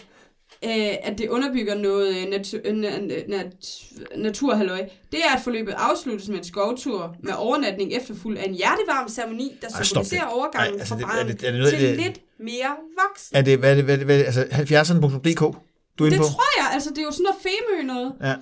øh, 0.65 0.72
at 1.04 1.17
det 1.17 1.30
underbygger 1.30 1.76
noget 1.76 2.15
øh, 2.17 2.24
natu- 2.24 2.62
øh, 2.65 2.74
na- 2.84 3.30
nat- 3.30 3.93
naturhalløj, 4.17 4.89
det 5.12 5.20
er, 5.30 5.36
at 5.36 5.41
forløbet 5.43 5.74
afsluttes 5.78 6.30
med 6.30 6.38
en 6.38 6.43
skovtur 6.43 7.15
med 7.24 7.34
overnatning 7.38 7.93
efterfulgt 7.93 8.39
af 8.39 8.46
en 8.50 8.54
hjertevarm 8.54 9.10
ceremoni, 9.10 9.58
der 9.62 9.84
symboliserer 9.84 10.22
det. 10.24 10.34
overgangen 10.34 10.74
Ej, 10.74 10.80
altså, 10.80 10.93
fra 10.93 10.98
det- 11.00 11.06
barn 11.06 11.28
det- 11.28 11.41
det 11.41 11.54
noget- 11.54 11.70
til 11.74 11.82
det- 11.82 11.98
lidt 11.98 12.20
mere 12.39 12.76
voksen. 13.08 13.36
Er 13.38 13.41
det, 13.41 13.60
hvad 13.60 13.72
er 13.72 13.76
det, 13.76 13.84
hvad 13.84 13.98
det, 13.98 14.06
hvad 14.06 14.17
det 14.20 14.26
altså 14.26 14.46
70'erne.dk, 14.52 15.39
du 16.00 16.04
er 16.04 16.08
inde 16.08 16.12
Det 16.12 16.17
på? 16.17 16.24
tror 16.24 16.63
jeg, 16.63 16.74
altså 16.74 16.89
det 16.89 16.98
er 16.98 17.04
jo 17.04 17.12
sådan 17.12 17.24
noget 17.24 17.38
femø 17.41 17.93
noget. 17.93 18.13
Ja. 18.22 18.34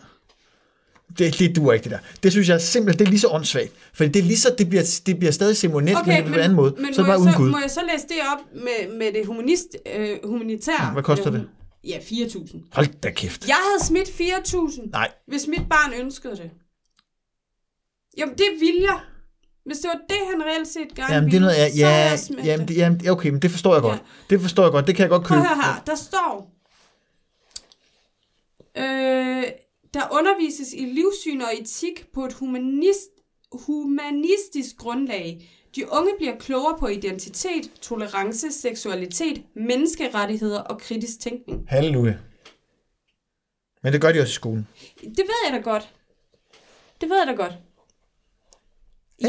Det, 1.18 1.40
det 1.40 1.56
duer 1.56 1.74
ikke, 1.74 1.84
det 1.84 1.92
der. 1.92 1.98
Det 2.24 2.32
synes 2.32 2.50
jeg 2.50 2.62
simpelthen, 2.62 3.00
det 3.00 3.06
er 3.06 3.10
lige 3.10 3.20
så 3.20 3.28
åndssvagt. 3.28 3.72
For 3.94 4.04
det 4.04 4.16
er 4.16 4.24
lige 4.24 4.38
så, 4.38 4.56
det 4.58 4.70
bliver, 4.70 5.00
det 5.06 5.20
bliver 5.20 5.32
stadig 5.32 5.58
ceremonielt, 5.58 5.98
okay, 6.00 6.22
men 6.22 6.28
på 6.28 6.34
en 6.34 6.40
anden 6.40 6.56
måde. 6.56 6.76
men 6.78 6.86
så 6.86 6.88
er 6.88 6.90
det 6.92 6.98
må, 6.98 7.04
bare 7.04 7.12
jeg 7.12 7.20
uden 7.22 7.32
så, 7.34 7.38
Gud. 7.38 7.50
må 7.50 7.58
jeg 7.62 7.72
så 7.72 7.80
læse 7.94 8.08
det 8.08 8.16
op 8.34 8.40
med, 8.64 8.98
med 8.98 9.14
det 9.14 9.26
humanist, 9.26 9.68
øh, 9.96 10.10
humanitære? 10.24 10.90
Hvad 10.94 11.04
koster 11.04 11.30
det? 11.30 11.48
Ja, 11.86 11.98
4.000. 12.00 12.58
Hold 12.72 12.88
da 13.02 13.12
kæft. 13.12 13.48
Jeg 13.48 13.56
havde 13.56 13.86
smidt 13.86 14.08
4.000, 14.10 14.90
Nej, 14.90 15.12
hvis 15.28 15.48
mit 15.48 15.70
barn 15.70 15.94
ønskede 15.94 16.36
det. 16.38 16.52
Jamen, 18.18 18.38
det 18.38 18.48
vil 18.60 18.76
jeg. 18.82 19.00
Hvis 19.66 19.78
det 19.78 19.88
var 19.94 20.00
det, 20.10 20.18
han 20.32 20.44
reelt 20.44 20.68
set 20.68 20.96
gerne 20.96 21.14
jamen 21.14 21.32
det 21.32 21.38
er 21.38 21.42
noget, 21.42 21.56
ja, 21.56 21.70
så 21.70 21.86
havde 21.86 22.08
ja, 22.08 22.38
jeg 22.38 22.46
jamen, 22.46 22.68
det. 22.68 22.78
jamen, 22.78 23.10
okay, 23.10 23.30
men 23.30 23.42
det 23.42 23.52
forstår 23.52 23.74
jeg 23.74 23.82
godt. 23.82 24.04
Det 24.30 24.42
forstår 24.42 24.64
jeg 24.64 24.72
godt, 24.72 24.88
det 24.88 24.96
kan 24.96 25.02
jeg 25.04 25.10
godt 25.10 25.24
Prøv 25.24 25.38
købe. 25.38 25.48
høre 25.48 25.56
her, 25.56 25.84
der 25.86 25.96
står, 25.96 26.52
øh, 28.78 29.44
der 29.94 30.18
undervises 30.18 30.74
i 30.74 30.86
livssyn 30.86 31.42
og 31.42 31.50
etik 31.62 32.08
på 32.14 32.26
et 32.26 32.34
humanist, 32.34 33.10
humanistisk 33.52 34.78
grundlag. 34.78 35.50
De 35.76 35.92
unge 35.92 36.12
bliver 36.18 36.36
klogere 36.40 36.78
på 36.80 36.88
identitet, 36.88 37.72
tolerance, 37.82 38.52
seksualitet, 38.52 39.42
menneskerettigheder 39.56 40.60
og 40.62 40.80
kritisk 40.82 41.20
tænkning. 41.20 41.66
Halleluja. 41.68 42.14
Men 43.84 43.94
det 43.94 44.02
gør 44.02 44.12
de 44.12 44.20
også 44.20 44.32
i 44.32 44.34
skolen. 44.34 44.68
Det 45.02 45.18
ved 45.18 45.50
jeg 45.50 45.54
da 45.54 45.70
godt. 45.70 45.90
Det 47.02 47.10
ved 47.10 47.18
jeg 47.18 47.28
da 47.28 47.44
godt. 47.44 47.54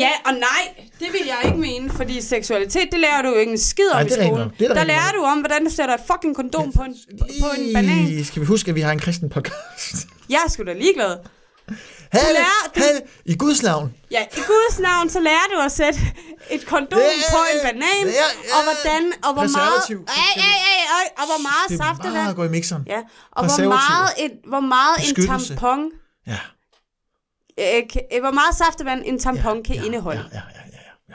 Ja 0.00 0.10
og 0.24 0.32
nej, 0.32 0.84
det 1.00 1.08
vil 1.12 1.20
jeg 1.26 1.38
ikke 1.44 1.58
mene, 1.58 1.90
fordi 1.90 2.20
seksualitet, 2.20 2.88
det 2.92 3.00
lærer 3.00 3.22
du 3.22 3.28
jo 3.28 3.34
ikke 3.34 3.52
en 3.52 3.58
skid 3.58 3.90
om 3.90 3.96
Nej, 3.96 4.06
i 4.06 4.10
skolen. 4.10 4.40
er 4.40 4.68
der 4.68 4.74
der 4.74 4.84
lærer 4.84 5.12
du 5.12 5.22
om, 5.22 5.38
hvordan 5.38 5.64
du 5.64 5.70
sætter 5.70 5.94
et 5.94 6.00
fucking 6.06 6.36
kondom 6.36 6.72
på 6.72 6.82
en, 6.82 6.96
på 7.40 7.46
en 7.58 7.72
banan. 7.74 8.24
Skal 8.24 8.42
vi 8.42 8.46
huske, 8.46 8.68
at 8.68 8.74
vi 8.74 8.80
har 8.80 8.92
en 8.92 8.98
kristen 8.98 9.28
podcast? 9.28 10.08
Jeg 10.28 10.40
er 10.46 10.50
sgu 10.50 10.64
da 10.64 10.72
ligeglad. 10.72 11.16
Halle, 12.12 12.32
lærer- 12.38 12.70
du- 12.74 12.80
Halle, 12.82 13.00
i 13.24 13.34
Guds 13.36 13.62
navn. 13.62 13.94
Ja, 14.10 14.22
i 14.36 14.40
Guds 14.46 14.78
navn, 14.80 15.10
så 15.10 15.20
lærer 15.20 15.46
du 15.54 15.60
at 15.60 15.72
sætte 15.72 16.00
et 16.50 16.66
kondom 16.66 16.98
Ja, 16.98 17.04
på 17.30 17.36
en 17.54 17.60
banan, 17.62 17.82
ja, 18.04 18.06
ja. 18.06 18.56
og 18.56 18.60
hvordan, 18.64 19.12
og 19.24 19.32
hvor 19.32 19.42
meget, 19.58 20.08
ej, 20.08 20.14
ej, 20.36 20.78
ej, 20.98 21.06
og 21.18 21.24
hvor 21.30 21.42
meget 21.42 21.68
Det 21.68 21.80
er 21.80 21.84
saftevand, 21.84 22.14
meget 22.16 22.30
at 22.30 22.36
gå 22.36 22.44
i 22.44 22.48
mixeren. 22.48 22.82
ja, 22.86 23.00
og 23.32 23.44
hvor 23.46 23.64
meget, 23.68 24.10
et, 24.24 24.32
hvor 24.48 24.60
meget 24.60 24.96
en 25.08 25.26
tampon, 25.26 25.80
Ja. 26.26 26.38
øh, 27.60 27.82
øh, 28.14 28.20
hvor 28.20 28.30
meget 28.30 28.54
saftevand 28.56 29.02
en 29.04 29.18
tampon 29.18 29.62
kan 29.62 29.76
ja, 29.76 29.82
indeholde. 29.84 30.24
Ja, 30.32 30.38
ja, 30.38 30.42
ja, 30.54 30.62
ja, 30.72 30.90
ja. 31.08 31.14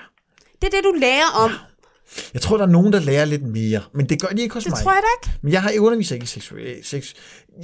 Det 0.62 0.68
er 0.68 0.78
det, 0.78 0.84
du 0.84 0.92
lærer 1.00 1.30
om. 1.36 1.52
Jeg 2.34 2.42
tror, 2.42 2.58
der 2.58 2.64
er 2.66 2.70
nogen, 2.70 2.94
der 2.94 3.00
lærer 3.00 3.26
lidt 3.26 3.44
mere, 3.44 3.82
men 3.94 4.10
det 4.10 4.22
gør 4.22 4.28
de 4.28 4.42
ikke 4.42 4.54
hos 4.54 4.64
Det 4.64 4.72
mig. 4.72 4.80
tror 4.84 4.92
jeg 4.92 5.02
da 5.02 5.08
ikke. 5.28 5.40
Men 5.42 5.54
jeg 5.54 5.62
har 5.62 5.74
underviser 5.80 6.16
ikke 6.16 6.24
i 6.24 6.28
sex. 6.28 6.52
sex. 6.84 7.14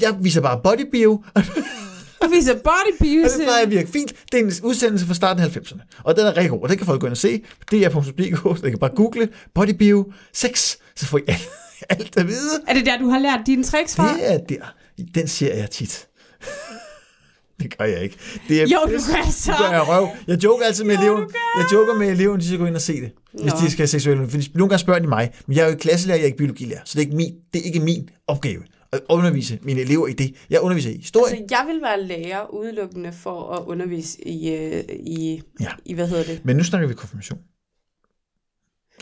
Jeg 0.01 0.15
viser 0.19 0.41
bare 0.41 0.59
bodybio, 0.63 1.23
Du 2.23 2.27
viser 2.29 2.53
body 2.53 2.91
det 2.91 2.99
beauty. 2.99 3.43
plejer 3.43 3.63
at 3.63 3.71
virke 3.71 3.91
fint. 3.91 4.13
Det 4.31 4.39
er 4.39 4.43
en 4.45 4.51
udsendelse 4.63 5.05
fra 5.05 5.13
starten 5.13 5.43
af 5.43 5.47
90'erne, 5.47 6.01
og 6.03 6.15
den 6.15 6.25
er 6.25 6.37
rigtig 6.37 6.49
god, 6.49 6.61
og 6.61 6.69
den 6.69 6.77
kan 6.77 6.85
folk 6.85 7.01
gå 7.01 7.07
ind 7.07 7.11
og 7.11 7.17
se. 7.17 7.43
dr.dk, 7.71 8.59
så 8.59 8.65
I 8.65 8.69
kan 8.69 8.79
bare 8.79 8.95
google 8.95 9.29
bodybio 9.55 10.11
6, 10.33 10.77
så 10.95 11.05
får 11.05 11.17
I 11.17 11.21
alt, 11.27 11.49
alt 11.89 12.17
at 12.17 12.27
vide. 12.27 12.61
Er 12.67 12.73
det 12.73 12.85
der, 12.85 12.97
du 12.97 13.09
har 13.09 13.19
lært 13.19 13.39
dine 13.45 13.63
tricks 13.63 13.95
fra? 13.95 14.13
Det 14.13 14.33
er 14.33 14.37
der. 14.37 14.73
Den 15.15 15.27
ser 15.27 15.55
jeg 15.55 15.69
tit. 15.69 16.07
Det 17.61 17.77
gør 17.77 17.85
jeg 17.85 18.03
ikke. 18.03 18.17
Det 18.47 18.61
er 18.61 18.67
Jo, 18.67 18.79
du 18.85 18.91
gør 18.91 19.31
så. 19.31 19.51
Det 19.51 19.59
gør 19.59 19.71
jeg 19.71 19.87
røv. 19.87 20.07
Jeg 20.27 20.43
joker 20.43 20.65
altid 20.65 20.83
med 20.83 20.95
Jo, 20.95 21.01
eleven. 21.01 21.29
Jeg 21.57 21.65
joker 21.73 21.93
med 21.93 22.07
eleven, 22.09 22.39
de 22.39 22.45
skal 22.45 22.57
gå 22.59 22.65
ind 22.65 22.75
og 22.75 22.81
se 22.81 23.01
det, 23.01 23.11
hvis 23.33 23.53
Nå. 23.53 23.59
de 23.59 23.71
skal 23.71 23.77
have 23.77 23.87
seksuelle. 23.87 24.23
Nogle 24.53 24.69
gange 24.69 24.77
spørger 24.77 24.99
de 24.99 25.07
mig, 25.07 25.31
men 25.47 25.55
jeg 25.55 25.61
er 25.61 25.65
jo 25.65 25.71
ikke 25.71 25.81
klasselærer, 25.81 26.17
jeg 26.17 26.23
er 26.23 26.25
ikke 26.25 26.37
biologilærer, 26.37 26.79
så 26.85 26.91
det 26.93 26.97
er 26.97 27.05
ikke 27.05 27.15
min, 27.15 27.33
det 27.53 27.59
er 27.61 27.63
ikke 27.65 27.79
min 27.79 28.09
opgave 28.27 28.61
at 28.91 29.01
undervise 29.09 29.59
mine 29.61 29.81
elever 29.81 30.07
i 30.07 30.13
det. 30.13 30.35
Jeg 30.49 30.61
underviser 30.61 30.89
i 30.89 30.97
historie. 30.97 31.31
Altså, 31.37 31.45
jeg 31.55 31.65
vil 31.67 31.81
være 31.81 32.01
lærer 32.03 32.47
udelukkende 32.53 33.13
for 33.13 33.51
at 33.51 33.63
undervise 33.65 34.27
i, 34.27 34.53
øh, 34.53 34.83
i, 34.89 35.41
Ja. 35.59 35.69
i 35.85 35.93
hvad 35.93 36.07
hedder 36.07 36.23
det? 36.23 36.45
Men 36.45 36.55
nu 36.55 36.63
snakker 36.63 36.87
vi 36.87 36.93
konfirmation. 36.93 37.39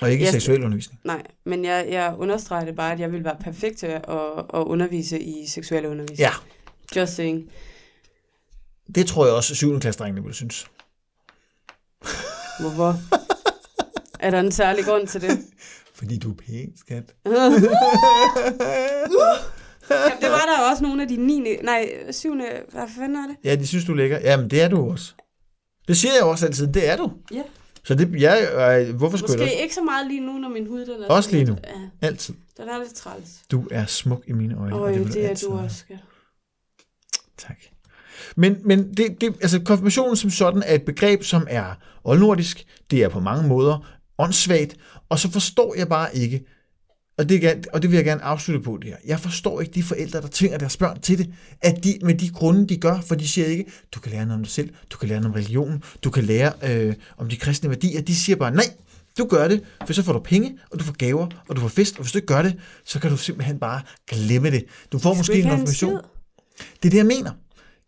Og 0.01 0.11
ikke 0.11 0.23
Jeg- 0.23 0.33
seksuel 0.33 0.63
undervisning. 0.63 0.99
Nej, 1.03 1.23
men 1.45 1.65
jeg, 1.65 1.87
jeg 1.89 2.15
understreger 2.17 2.65
det 2.65 2.75
bare, 2.75 2.91
at 2.93 2.99
jeg 2.99 3.11
vil 3.11 3.23
være 3.23 3.37
perfekt 3.41 3.77
til 3.77 3.87
at, 3.87 4.01
at 4.53 4.53
undervise 4.53 5.19
i 5.19 5.45
seksuelle 5.47 5.89
undervisning. 5.89 6.19
Ja, 6.19 6.31
Just 6.95 7.13
saying. 7.15 7.49
det 8.95 9.07
tror 9.07 9.25
jeg 9.25 9.35
også, 9.35 9.55
7. 9.55 9.79
klasse 9.79 9.99
drengene 9.99 10.21
ville 10.21 10.35
synes. 10.35 10.67
Hvorfor? 12.59 12.95
er 14.19 14.31
der 14.31 14.39
en 14.39 14.51
særlig 14.51 14.85
grund 14.85 15.07
til 15.07 15.21
det? 15.21 15.39
Fordi 15.95 16.17
du 16.17 16.31
er 16.31 16.35
pæn, 16.35 16.73
skat. 16.77 17.13
Jamen, 19.89 20.21
det 20.21 20.29
var 20.29 20.45
der 20.57 20.69
også 20.71 20.83
nogle 20.83 21.01
af 21.01 21.07
de 21.07 21.17
9. 21.17 21.57
Nej, 21.63 21.89
7. 22.11 22.33
Hvad 22.71 22.83
fanden 22.97 23.15
er 23.15 23.27
det? 23.27 23.35
Ja, 23.43 23.55
de 23.55 23.67
synes, 23.67 23.85
du 23.85 23.91
er 23.91 23.95
lækker. 23.95 24.19
Jamen, 24.19 24.49
det 24.49 24.61
er 24.61 24.67
du 24.67 24.91
også. 24.91 25.13
Det 25.87 25.97
siger 25.97 26.13
jeg 26.13 26.23
også 26.23 26.45
altid. 26.45 26.67
Det 26.73 26.89
er 26.89 26.97
du. 26.97 27.11
Ja. 27.33 27.41
Så 27.83 27.95
det, 27.95 28.21
jeg, 28.21 28.41
øh, 28.41 28.95
hvorfor 28.95 29.17
skulle 29.17 29.31
jeg 29.31 29.39
Måske 29.39 29.55
det 29.55 29.61
ikke 29.63 29.75
så 29.75 29.81
meget 29.81 30.07
lige 30.07 30.25
nu, 30.25 30.31
når 30.31 30.49
min 30.49 30.67
hud 30.67 30.85
den 30.85 31.03
er... 31.03 31.07
Også 31.07 31.31
lige 31.31 31.43
nu. 31.43 31.57
Ja, 31.63 32.07
altid? 32.07 32.33
den 32.57 32.69
er 32.69 32.79
lidt 32.79 32.93
træls. 32.93 33.29
Du 33.51 33.67
er 33.71 33.85
smuk 33.85 34.23
i 34.27 34.33
mine 34.33 34.57
øjne. 34.57 34.75
Øj, 34.75 34.91
vil 34.91 35.13
det 35.13 35.25
er 35.25 35.35
du 35.35 35.57
også, 35.57 35.77
skat. 35.77 35.97
Tak. 37.37 37.57
Men, 38.35 38.57
men 38.63 38.93
det, 38.93 39.21
det, 39.21 39.35
altså 39.41 39.61
konfirmationen 39.65 40.15
som 40.15 40.29
sådan 40.29 40.63
er 40.65 40.75
et 40.75 40.83
begreb, 40.83 41.23
som 41.23 41.47
er 41.49 41.65
oldnordisk. 42.03 42.65
Det 42.91 43.03
er 43.03 43.09
på 43.09 43.19
mange 43.19 43.47
måder 43.47 43.95
åndssvagt. 44.17 44.77
Og 45.09 45.19
så 45.19 45.31
forstår 45.31 45.75
jeg 45.77 45.87
bare 45.87 46.15
ikke, 46.15 46.45
og 47.17 47.29
det, 47.29 47.67
og 47.73 47.81
det 47.81 47.91
vil 47.91 47.95
jeg 47.97 48.05
gerne 48.05 48.21
afslutte 48.23 48.63
på 48.63 48.77
det 48.81 48.89
her. 48.89 48.97
Jeg 49.05 49.19
forstår 49.19 49.61
ikke 49.61 49.73
de 49.73 49.83
forældre, 49.83 50.21
der 50.21 50.27
tvinger 50.31 50.57
deres 50.57 50.77
børn 50.77 51.01
til 51.01 51.17
det, 51.17 51.29
at 51.61 51.83
de 51.83 51.99
med 52.01 52.15
de 52.15 52.29
grunde, 52.29 52.67
de 52.67 52.77
gør, 52.77 53.01
for 53.01 53.15
de 53.15 53.27
siger 53.27 53.47
ikke, 53.47 53.65
du 53.91 53.99
kan 53.99 54.11
lære 54.11 54.25
noget 54.25 54.37
om 54.39 54.43
dig 54.43 54.51
selv, 54.51 54.69
du 54.91 54.97
kan 54.97 55.09
lære 55.09 55.19
noget 55.21 55.35
om 55.35 55.41
religion, 55.41 55.83
du 56.03 56.09
kan 56.09 56.23
lære 56.23 56.53
øh, 56.63 56.93
om 57.17 57.29
de 57.29 57.35
kristne 57.35 57.69
værdier. 57.69 58.01
De 58.01 58.15
siger 58.15 58.35
bare, 58.35 58.51
nej, 58.51 58.65
du 59.17 59.25
gør 59.25 59.47
det, 59.47 59.61
for 59.85 59.93
så 59.93 60.03
får 60.03 60.13
du 60.13 60.19
penge, 60.19 60.57
og 60.71 60.79
du 60.79 60.83
får 60.83 60.93
gaver, 60.93 61.27
og 61.49 61.55
du 61.55 61.61
får 61.61 61.67
fest, 61.67 61.95
og 61.97 62.01
hvis 62.03 62.11
du 62.11 62.17
ikke 62.17 62.25
gør 62.27 62.41
det, 62.41 62.55
så 62.85 62.99
kan 62.99 63.09
du 63.11 63.17
simpelthen 63.17 63.59
bare 63.59 63.81
glemme 64.09 64.51
det. 64.51 64.65
Du 64.91 64.99
får 64.99 65.13
måske 65.17 65.33
en 65.59 65.67
skid. 65.67 65.87
Det 66.83 66.85
er 66.85 66.89
det, 66.89 66.97
jeg 66.97 67.05
mener. 67.05 67.31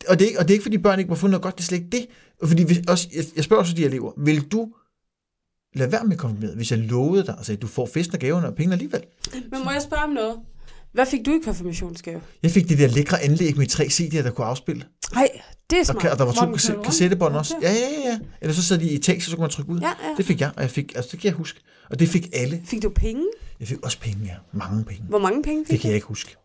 Og 0.07 0.19
det, 0.19 0.25
er 0.25 0.27
ikke- 0.29 0.39
og 0.39 0.47
det 0.47 0.51
er 0.51 0.55
ikke, 0.55 0.63
fordi 0.63 0.77
børn 0.77 0.99
ikke 0.99 1.09
må 1.09 1.15
få 1.15 1.27
noget 1.27 1.41
godt, 1.41 1.55
det 1.57 1.61
er 1.63 1.65
slet 1.65 1.77
ikke 1.77 1.89
det. 1.91 2.05
Fordi 2.43 2.63
hvis, 2.63 2.77
også, 2.87 3.07
jeg, 3.15 3.23
jeg 3.35 3.43
spørger 3.43 3.61
også 3.63 3.73
de 3.73 3.85
elever, 3.85 4.11
vil 4.17 4.41
du 4.41 4.69
lade 5.77 5.91
være 5.91 6.03
med 6.03 6.11
at 6.13 6.17
konfirmere, 6.19 6.55
hvis 6.55 6.71
jeg 6.71 6.79
lovede 6.79 7.25
dig, 7.25 7.35
altså, 7.37 7.53
at 7.53 7.61
du 7.61 7.67
får 7.67 7.89
festen 7.93 8.15
og 8.15 8.19
gaverne 8.19 8.47
og 8.47 8.55
pengene 8.55 8.73
alligevel? 8.73 9.01
Men 9.33 9.63
må 9.63 9.71
jeg 9.71 9.81
spørge 9.81 10.03
om 10.03 10.09
noget? 10.09 10.35
Hvad 10.93 11.05
fik 11.05 11.25
du 11.25 11.31
i 11.31 11.39
konfirmationsgave? 11.45 12.21
Jeg 12.43 12.51
fik 12.51 12.69
det 12.69 12.77
der 12.79 12.87
lækre 12.87 13.21
anlæg 13.21 13.57
med 13.57 13.67
tre 13.67 13.83
CD'er, 13.83 14.21
der 14.23 14.31
kunne 14.31 14.47
afspille. 14.47 14.83
Nej, 15.13 15.27
det 15.69 15.75
er 15.75 15.79
Og, 15.79 15.85
smart. 15.85 16.03
ka- 16.05 16.09
og 16.11 16.17
der 16.17 16.25
var 16.25 16.31
to 16.31 16.45
Køller. 16.45 16.83
kassettebånd 16.83 17.35
også. 17.35 17.55
Ja, 17.61 17.71
ja, 17.71 18.09
ja. 18.09 18.19
Eller 18.41 18.53
så 18.53 18.63
sad 18.63 18.77
de 18.77 18.89
i 18.89 18.95
etage, 18.95 19.21
så 19.21 19.31
kunne 19.31 19.41
man 19.41 19.49
trykke 19.49 19.71
ud. 19.71 19.79
Ja, 19.79 19.87
ja. 19.87 19.93
Det 20.17 20.25
fik 20.25 20.41
jeg, 20.41 20.51
og 20.55 20.61
jeg 20.61 20.69
fik, 20.69 20.91
altså 20.95 21.09
det 21.11 21.19
kan 21.19 21.27
jeg 21.27 21.35
huske. 21.35 21.59
Og 21.89 21.99
det 21.99 22.09
fik 22.09 22.27
alle. 22.33 22.61
Fik 22.65 22.83
du 22.83 22.89
penge? 22.89 23.23
Jeg 23.59 23.67
fik 23.67 23.77
også 23.83 23.99
penge, 23.99 24.19
ja. 24.25 24.33
Mange 24.51 24.83
penge. 24.83 25.03
Hvor 25.09 25.19
mange 25.19 25.43
penge 25.43 25.59
Det 25.59 25.67
fik 25.67 25.79
kan 25.79 25.87
du? 25.87 25.87
jeg 25.87 25.95
ikke 25.95 26.07
huske. 26.07 26.35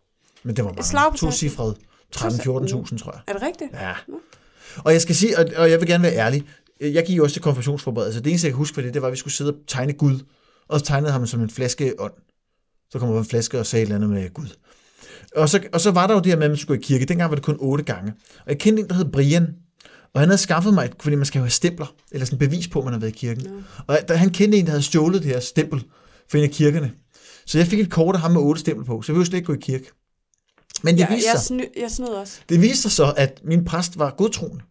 Men 0.42 0.56
det 0.56 0.64
var 0.64 0.72
mange. 1.02 1.16
To 1.18 1.30
cifrede. 1.30 1.74
13-14.000, 2.16 2.98
tror 2.98 3.12
jeg. 3.12 3.20
Er 3.26 3.32
det 3.32 3.42
rigtigt? 3.42 3.70
Ja. 3.72 3.92
Og 4.84 4.92
jeg 4.92 5.02
skal 5.02 5.14
sige, 5.14 5.38
og, 5.38 5.46
og 5.56 5.70
jeg 5.70 5.80
vil 5.80 5.88
gerne 5.88 6.02
være 6.02 6.14
ærlig, 6.14 6.44
jeg 6.82 7.06
gik 7.06 7.16
jo 7.16 7.22
også 7.22 7.34
til 7.34 7.42
konfirmationsforberedelse. 7.42 8.20
Det 8.20 8.30
eneste, 8.30 8.46
jeg 8.46 8.52
kan 8.52 8.58
huske 8.58 8.74
for 8.74 8.82
det, 8.82 8.94
det 8.94 9.02
var, 9.02 9.08
at 9.08 9.12
vi 9.12 9.16
skulle 9.18 9.34
sidde 9.34 9.50
og 9.50 9.56
tegne 9.66 9.92
Gud. 9.92 10.18
Og 10.68 10.78
så 10.80 10.84
tegnede 10.86 11.12
ham 11.12 11.26
som 11.26 11.40
en 11.42 11.50
flaske 11.50 11.94
ånd. 11.98 12.12
Så 12.90 12.98
kom 12.98 13.08
der 13.08 13.18
en 13.18 13.24
flaske 13.24 13.58
og 13.58 13.66
sagde 13.66 13.82
et 13.82 13.86
eller 13.86 13.96
andet 13.96 14.10
med 14.10 14.34
Gud. 14.34 14.46
Og 15.36 15.48
så, 15.48 15.62
og 15.72 15.80
så 15.80 15.90
var 15.90 16.06
der 16.06 16.14
jo 16.14 16.20
det 16.20 16.26
her 16.26 16.36
med, 16.36 16.44
at 16.44 16.50
man 16.50 16.58
skulle 16.58 16.80
i 16.80 16.82
kirke. 16.82 17.04
Dengang 17.04 17.30
var 17.30 17.34
det 17.34 17.44
kun 17.44 17.56
otte 17.58 17.84
gange. 17.84 18.12
Og 18.38 18.48
jeg 18.50 18.58
kendte 18.58 18.82
en, 18.82 18.88
der 18.88 18.94
hed 18.94 19.04
Brian. 19.04 19.54
Og 20.14 20.20
han 20.20 20.28
havde 20.28 20.38
skaffet 20.42 20.74
mig, 20.74 20.84
et, 20.84 20.92
fordi 21.00 21.16
man 21.16 21.26
skal 21.26 21.38
jo 21.38 21.44
have 21.44 21.50
stempler, 21.50 21.94
eller 22.12 22.24
sådan 22.24 22.38
bevis 22.38 22.68
på, 22.68 22.78
at 22.78 22.84
man 22.84 22.92
har 22.94 23.00
været 23.00 23.12
i 23.12 23.18
kirken. 23.18 23.44
Nå. 23.44 23.62
Og 23.86 23.98
der, 24.08 24.14
han 24.14 24.30
kendte 24.30 24.58
en, 24.58 24.64
der 24.64 24.70
havde 24.70 24.82
stjålet 24.82 25.22
det 25.22 25.30
her 25.30 25.40
stempel 25.40 25.84
for 26.30 26.38
en 26.38 26.44
af 26.44 26.50
kirkerne. 26.50 26.92
Så 27.46 27.58
jeg 27.58 27.66
fik 27.66 27.80
et 27.80 27.90
kort 27.90 28.14
af 28.14 28.20
ham 28.20 28.30
med 28.30 28.40
otte 28.40 28.60
stempel 28.60 28.84
på, 28.86 29.02
så 29.02 29.12
jeg 29.12 29.16
ville 29.16 29.26
slet 29.26 29.36
ikke 29.38 29.46
gå 29.46 29.52
i 29.52 29.60
kirke. 29.60 29.90
Men 30.82 30.94
det 30.94 31.00
Ja, 31.00 31.14
viste 31.14 31.30
jeg, 31.32 31.38
sig, 31.38 31.46
sny, 31.46 31.80
jeg 31.82 31.90
snød 31.90 32.08
også. 32.08 32.40
det 32.48 32.62
viste 32.62 32.82
sig 32.82 32.90
så, 32.90 33.14
at 33.16 33.40
min 33.44 33.64
præst 33.64 33.98
var 33.98 34.14
godtroende. 34.18 34.64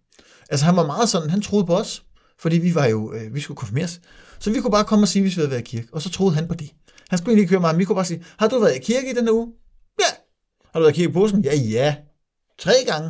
Altså 0.52 0.66
han 0.66 0.76
var 0.76 0.86
meget 0.86 1.10
sådan, 1.10 1.30
han 1.30 1.42
troede 1.42 1.66
på 1.66 1.76
os, 1.76 2.04
fordi 2.40 2.58
vi 2.58 2.76
var 2.76 2.86
jo, 2.86 3.14
øh, 3.14 3.36
vi 3.36 3.40
skulle 3.40 3.58
konfirmeres. 3.58 4.02
Så 4.40 4.52
vi 4.52 4.60
kunne 4.60 4.72
bare 4.72 4.84
komme 4.86 5.04
og 5.04 5.08
sige, 5.08 5.22
hvis 5.22 5.38
vi 5.38 5.40
havde 5.42 5.52
været 5.52 5.62
i 5.62 5.64
kirke. 5.64 5.88
Og 5.92 6.02
så 6.02 6.10
troede 6.10 6.36
han 6.36 6.48
på 6.48 6.54
det. 6.54 6.70
Han 7.10 7.18
skulle 7.18 7.30
egentlig 7.32 7.42
ikke 7.42 7.52
høre 7.52 7.62
mig, 7.62 7.78
vi 7.78 7.84
kunne 7.86 7.96
bare 7.96 8.06
sige, 8.06 8.24
har 8.40 8.48
du 8.48 8.60
været 8.60 8.76
i 8.76 8.80
kirke 8.80 9.12
i 9.12 9.14
den 9.14 9.30
uge? 9.30 9.48
Ja. 10.00 10.06
Har 10.74 10.80
du 10.80 10.84
været 10.84 10.94
i 10.94 10.96
kirke 10.96 11.10
i 11.10 11.14
påsken? 11.14 11.42
Ja, 11.44 11.56
ja. 11.56 11.96
Tre 12.60 12.72
gange. 12.88 13.10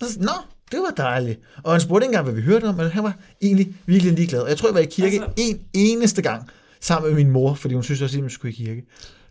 Og 0.00 0.06
så, 0.06 0.20
Nå, 0.20 0.32
det 0.72 0.80
var 0.80 0.90
dejligt. 0.96 1.40
Og 1.64 1.72
han 1.72 1.80
spurgte 1.80 2.04
ikke 2.04 2.10
engang, 2.12 2.24
hvad 2.24 2.34
vi 2.34 2.42
hørte 2.42 2.64
om, 2.64 2.74
men 2.74 2.86
han 2.86 3.04
var 3.04 3.18
egentlig 3.42 3.74
virkelig 3.86 4.12
ligeglad. 4.12 4.40
Og 4.40 4.48
jeg 4.48 4.56
tror, 4.58 4.68
jeg 4.68 4.74
var 4.74 4.80
i 4.80 4.84
kirke 4.84 5.20
Altså- 5.20 5.32
en 5.36 5.60
eneste 5.74 6.22
gang 6.22 6.48
sammen 6.80 7.10
med 7.10 7.24
min 7.24 7.32
mor, 7.32 7.54
fordi 7.54 7.74
hun 7.74 7.82
synes 7.82 8.02
også, 8.02 8.18
at 8.18 8.24
vi 8.24 8.30
skulle 8.30 8.52
i 8.52 8.56
kirke. 8.56 8.82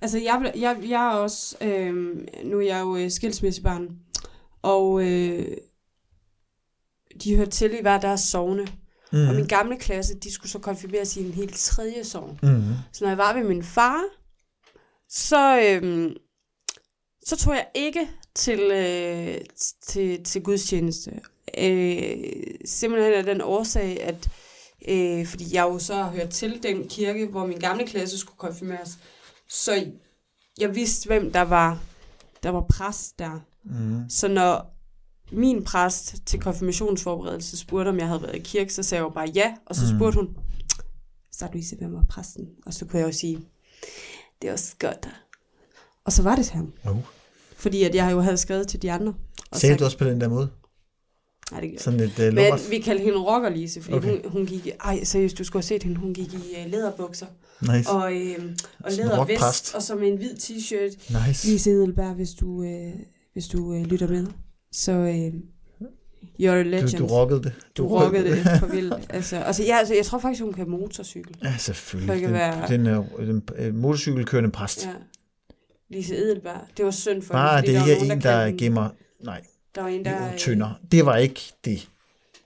Altså, 0.02 0.18
jeg, 0.18 0.52
jeg, 0.56 0.78
jeg 0.90 1.06
er 1.08 1.12
også... 1.16 1.56
Øh, 1.62 1.94
nu 2.46 2.60
er 2.60 2.66
jeg 2.66 2.82
jo 2.82 2.96
øh, 2.98 3.12
skilsmissebarn. 3.12 3.88
Og 4.62 5.04
øh, 5.04 5.46
de 7.24 7.36
hørte 7.36 7.52
til 7.52 7.74
i 7.78 7.82
hver 7.82 8.00
deres 8.00 8.22
sovne. 8.22 8.68
Mm. 9.12 9.20
Og 9.20 9.28
Mm. 9.30 9.36
min 9.36 9.48
gamle 9.48 9.78
klasse, 9.78 10.16
de 10.20 10.32
skulle 10.34 10.52
så 10.52 10.60
konfirmeres 10.60 11.18
i 11.18 11.26
en 11.26 11.32
helt 11.34 11.58
tredje 11.58 12.04
sovn. 12.04 12.40
Mm. 12.44 12.64
Så 12.94 13.04
når 13.04 13.10
jeg 13.10 13.18
var 13.18 13.34
ved 13.34 13.44
min 13.44 13.64
far, 13.64 14.04
så, 15.10 15.62
øhm, 15.62 16.16
så 17.26 17.36
tog 17.38 17.54
jeg 17.54 17.68
ikke 17.76 18.10
til, 18.36 18.60
øh, 18.60 19.38
til, 19.88 20.24
til 20.24 20.42
gudstjeneste. 20.44 21.12
Øh, 21.58 22.18
simpelthen 22.66 23.14
af 23.14 23.24
den 23.24 23.42
årsag, 23.42 24.04
at 24.04 24.30
øh, 24.90 25.26
fordi 25.28 25.56
jeg 25.56 25.64
jo 25.64 25.80
så 25.80 25.96
har 25.96 26.10
hørt 26.12 26.30
til 26.30 26.64
den 26.64 26.88
kirke, 26.88 27.26
hvor 27.28 27.46
min 27.46 27.60
gamle 27.60 27.88
klasse 27.88 28.18
skulle 28.18 28.38
konfirmeres. 28.38 28.98
Så 29.50 29.86
jeg 30.60 30.76
vidste, 30.76 31.08
hvem 31.08 31.32
der 31.32 31.42
var, 31.42 31.80
der 32.44 32.50
var 32.50 32.66
præst 32.70 33.20
der. 33.20 33.40
Mm. 33.64 34.10
Så 34.10 34.28
når 34.28 34.77
min 35.32 35.64
præst 35.64 36.16
til 36.26 36.40
konfirmationsforberedelse 36.40 37.58
spurgte, 37.58 37.90
om 37.90 37.98
jeg 38.00 38.08
havde 38.08 38.22
været 38.22 38.36
i 38.36 38.40
kirke, 38.40 38.74
så 38.74 38.84
sagde 38.84 39.00
jeg 39.04 39.10
jo 39.10 39.14
bare 39.14 39.32
ja, 39.36 39.54
og 39.66 39.76
så 39.76 39.82
Mm. 39.92 39.98
spurgte 40.00 40.20
hun, 40.20 40.38
så 41.32 41.48
Louise, 41.54 41.76
hvem 41.76 41.94
var 41.94 42.06
præsten? 42.10 42.48
Og 42.66 42.74
så 42.74 42.86
kunne 42.86 43.00
jeg 43.00 43.08
jo 43.08 43.12
sige, 43.12 43.40
det 44.42 44.50
var 44.50 44.56
Scott. 44.56 45.08
Og 46.06 46.12
så 46.12 46.24
var 46.24 46.36
det 46.36 46.50
ham. 46.50 46.74
Oh. 46.86 46.98
Fordi 47.58 47.84
at 47.84 47.96
jeg 47.96 48.12
jo 48.12 48.20
havde 48.22 48.38
skrevet 48.38 48.68
til 48.68 48.82
de 48.82 48.92
andre. 48.92 49.14
Og 49.52 49.58
Sagde 49.60 49.74
sagt- 49.74 49.80
du 49.80 49.86
også 49.86 49.98
på 49.98 50.04
den 50.06 50.22
der 50.22 50.28
måde? 50.28 50.50
Nej, 51.52 51.60
det 51.62 51.70
gjorde 51.70 51.84
Sådan 51.84 52.00
lidt 52.00 52.20
uh, 52.20 52.34
Men 52.34 52.54
vi 52.70 52.80
kaldte 52.80 53.04
hende 53.04 53.18
Rocker 53.20 53.50
Lise, 53.50 53.82
fordi 53.82 53.96
Okay. 53.98 54.22
hun, 54.22 54.32
hun 54.32 54.46
gik 54.46 54.66
i, 54.66 54.72
ej 54.84 55.04
seriøst, 55.04 55.38
du 55.38 55.44
skulle 55.44 55.62
have 55.62 55.68
set 55.68 55.84
hende, 55.84 55.98
hun 55.98 56.14
gik 56.14 56.34
i 56.34 56.38
uh, 56.66 56.72
læderbukser 56.72 57.26
Nice. 57.62 57.90
og, 57.90 58.14
øh, 58.16 58.56
og 58.80 58.92
Sådan 58.92 59.06
lædervest, 59.08 59.76
og 59.76 59.84
så 59.84 59.96
med 59.96 60.08
en 60.08 60.18
hvid 60.18 60.34
t-shirt. 60.34 61.28
Nice. 61.28 61.48
Lise 61.48 61.70
Edelberg, 61.72 62.14
hvis 62.14 62.30
du, 62.34 62.64
øh, 62.64 62.94
hvis 63.34 63.48
du 63.48 63.74
øh, 63.74 63.82
lytter 63.82 64.08
med, 64.08 64.28
så 64.72 64.92
øh, 64.92 65.34
you're 66.40 66.50
a 66.50 66.62
legend. 66.64 66.90
Du, 66.92 66.98
du 66.98 67.06
rockede 67.08 67.44
det. 67.44 67.54
Du 67.78 67.88
rockede 67.88 68.32
det 68.32 68.60
for 68.60 68.68
vildt. 68.68 68.94
Altså, 69.10 69.38
altså, 69.38 69.64
ja, 69.64 69.78
altså, 69.78 69.94
jeg 69.96 70.06
tror 70.06 70.20
faktisk, 70.20 70.42
hun 70.44 70.54
kan 70.54 70.70
motorcykel. 70.70 71.36
Ja, 71.44 71.58
selvfølgelig. 71.58 72.16
Den, 72.16 72.26
at 72.26 72.34
være- 72.34 72.68
den, 72.68 72.86
den, 72.86 73.42
den 73.58 73.78
motorcykelkørende 73.78 74.52
præst. 74.52 74.86
Ja. 74.86 74.92
Lise 75.90 76.16
Edelberg. 76.18 76.62
Det 76.78 76.86
var 76.86 76.92
synd 76.92 77.22
for 77.22 77.34
Bare 77.34 77.56
hende, 77.62 77.74
det 77.74 77.88
ikke 77.88 78.08
er 78.10 78.14
en, 78.16 78.22
der 78.22 78.46
hende- 78.46 78.60
gemmer... 78.66 78.90
Nej, 79.24 79.42
Der 79.76 79.82
var 79.82 79.90
en, 79.90 80.06
der, 80.06 80.28
øh, 80.34 80.38
tønder. 80.38 80.80
Det 80.92 81.06
var 81.06 81.16
ikke 81.18 81.42
det. 81.66 81.90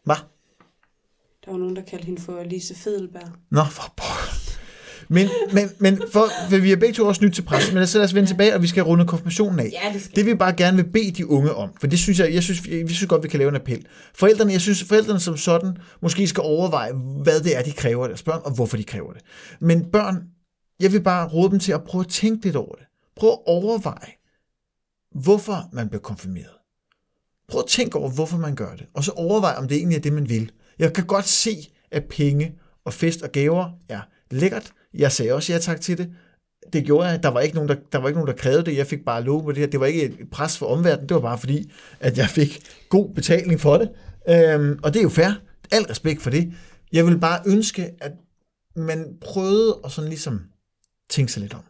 Hvad? 0.04 0.16
der 1.46 1.52
var 1.52 1.58
nogen, 1.58 1.76
der 1.76 1.82
kaldte 1.82 2.06
hende 2.06 2.22
for 2.22 2.44
Lise 2.44 2.76
Fedelberg. 2.76 3.30
Nå, 3.50 3.64
for 3.64 3.94
pokker. 3.98 4.51
Men, 5.12 5.30
men, 5.54 5.70
men 5.80 6.02
for, 6.12 6.26
for 6.50 6.58
vi 6.58 6.72
er 6.72 6.76
begge 6.76 6.94
to 6.94 7.08
også 7.08 7.26
nyt 7.26 7.34
til 7.34 7.42
præst, 7.42 7.74
men 7.74 7.88
så 7.88 7.98
lad 7.98 8.06
os 8.06 8.16
vende 8.16 8.30
tilbage, 8.30 8.56
og 8.56 8.62
vi 8.62 8.68
skal 8.68 8.84
runde 8.84 9.06
konfirmationen 9.06 9.60
af. 9.60 9.72
Ja, 9.84 9.94
det 9.94 10.02
skal 10.02 10.16
Det 10.16 10.26
vi 10.26 10.36
bare 10.36 10.54
gerne 10.54 10.78
vil 10.78 10.92
bede 10.92 11.12
de 11.12 11.28
unge 11.30 11.54
om, 11.54 11.70
for 11.80 11.88
det 11.88 12.00
synes 12.00 12.20
jeg, 12.20 12.34
jeg 12.34 12.44
synes, 12.44 12.68
vi 12.68 12.94
synes 12.94 13.10
godt, 13.10 13.24
vi 13.24 13.28
kan 13.28 13.38
lave 13.40 13.50
en 13.50 13.56
appel. 13.56 13.86
Forældrene, 14.16 14.52
jeg 14.54 14.62
synes, 14.62 14.84
forældrene 14.84 15.20
som 15.20 15.38
sådan 15.38 15.78
måske 16.02 16.28
skal 16.28 16.42
overveje, 16.42 16.94
hvad 17.24 17.42
det 17.42 17.58
er, 17.58 17.62
de 17.62 17.72
kræver 17.72 18.04
af 18.04 18.10
deres 18.10 18.24
børn, 18.24 18.42
og 18.44 18.52
hvorfor 18.52 18.78
de 18.78 18.84
kræver 18.84 19.14
det. 19.14 19.22
Men 19.60 19.86
børn, 19.92 20.24
jeg 20.80 20.92
vil 20.92 21.02
bare 21.02 21.28
råde 21.28 21.52
dem 21.52 21.60
til 21.60 21.72
at 21.72 21.84
prøve 21.84 22.04
at 22.04 22.10
tænke 22.10 22.46
lidt 22.46 22.56
over 22.56 22.76
det. 22.76 22.86
Prøv 23.16 23.30
at 23.30 23.40
overveje, 23.46 24.12
hvorfor 25.16 25.70
man 25.74 25.90
bliver 25.90 26.02
konfirmeret. 26.02 26.58
Prøv 27.48 27.60
at 27.60 27.68
tænke 27.68 27.98
over, 27.98 28.10
hvorfor 28.10 28.38
man 28.38 28.56
gør 28.56 28.76
det. 28.76 28.86
Og 28.94 29.04
så 29.04 29.12
overvej, 29.12 29.56
om 29.58 29.68
det 29.68 29.78
egentlig 29.78 29.98
er 29.98 30.02
det, 30.02 30.14
man 30.14 30.30
vil. 30.30 30.52
Jeg 30.80 30.94
kan 30.94 31.06
godt 31.06 31.28
se, 31.28 31.72
at 31.92 32.04
penge 32.06 32.56
og 32.86 32.94
fest 32.94 33.22
og 33.22 33.32
gaver 33.32 33.70
er 33.90 34.02
lækkert. 34.32 34.72
Jeg 34.94 35.12
sagde 35.12 35.34
også 35.34 35.54
ja 35.54 35.60
tak 35.60 35.82
til 35.82 35.98
det. 35.98 36.10
det 36.74 36.86
gjorde 36.86 37.08
jeg. 37.08 37.24
Der 37.24 37.30
var 37.30 37.40
ikke 37.40 37.56
nogen, 37.56 37.70
der, 37.70 37.76
der, 37.92 37.98
var 37.98 38.08
ikke 38.08 38.20
nogen, 38.20 38.36
der 38.36 38.42
krævede 38.42 38.66
det. 38.66 38.78
Jeg 38.78 38.88
fik 38.88 39.06
bare 39.06 39.24
lov 39.24 39.44
på 39.44 39.52
det 39.52 39.58
her. 39.58 39.68
Det 39.68 39.80
var 39.80 39.86
ikke 39.86 40.04
et 40.04 40.30
pres 40.32 40.58
for 40.58 40.66
omverdenen. 40.66 41.10
Det 41.10 41.16
var 41.16 41.22
bare 41.22 41.38
fordi, 41.38 41.72
at 42.00 42.18
jeg 42.18 42.30
fik 42.30 42.60
god 42.90 43.14
betaling 43.14 43.60
for 43.60 43.78
det. 43.78 43.90
Øhm, 44.30 44.80
og 44.84 44.94
det 44.94 45.00
er 45.00 45.04
jo 45.04 45.10
fair. 45.10 45.32
Al 45.72 45.84
respekt 45.84 46.22
for 46.22 46.30
det. 46.30 46.54
Jeg 46.94 47.06
vil 47.06 47.20
bare 47.20 47.40
ønske, 47.46 47.90
at 48.02 48.12
man 48.76 49.18
prøvede 49.22 49.80
at 49.84 49.92
sådan 49.92 50.10
ligesom 50.10 50.42
tænke 51.10 51.32
sig 51.32 51.42
lidt 51.42 51.54
om. 51.54 51.64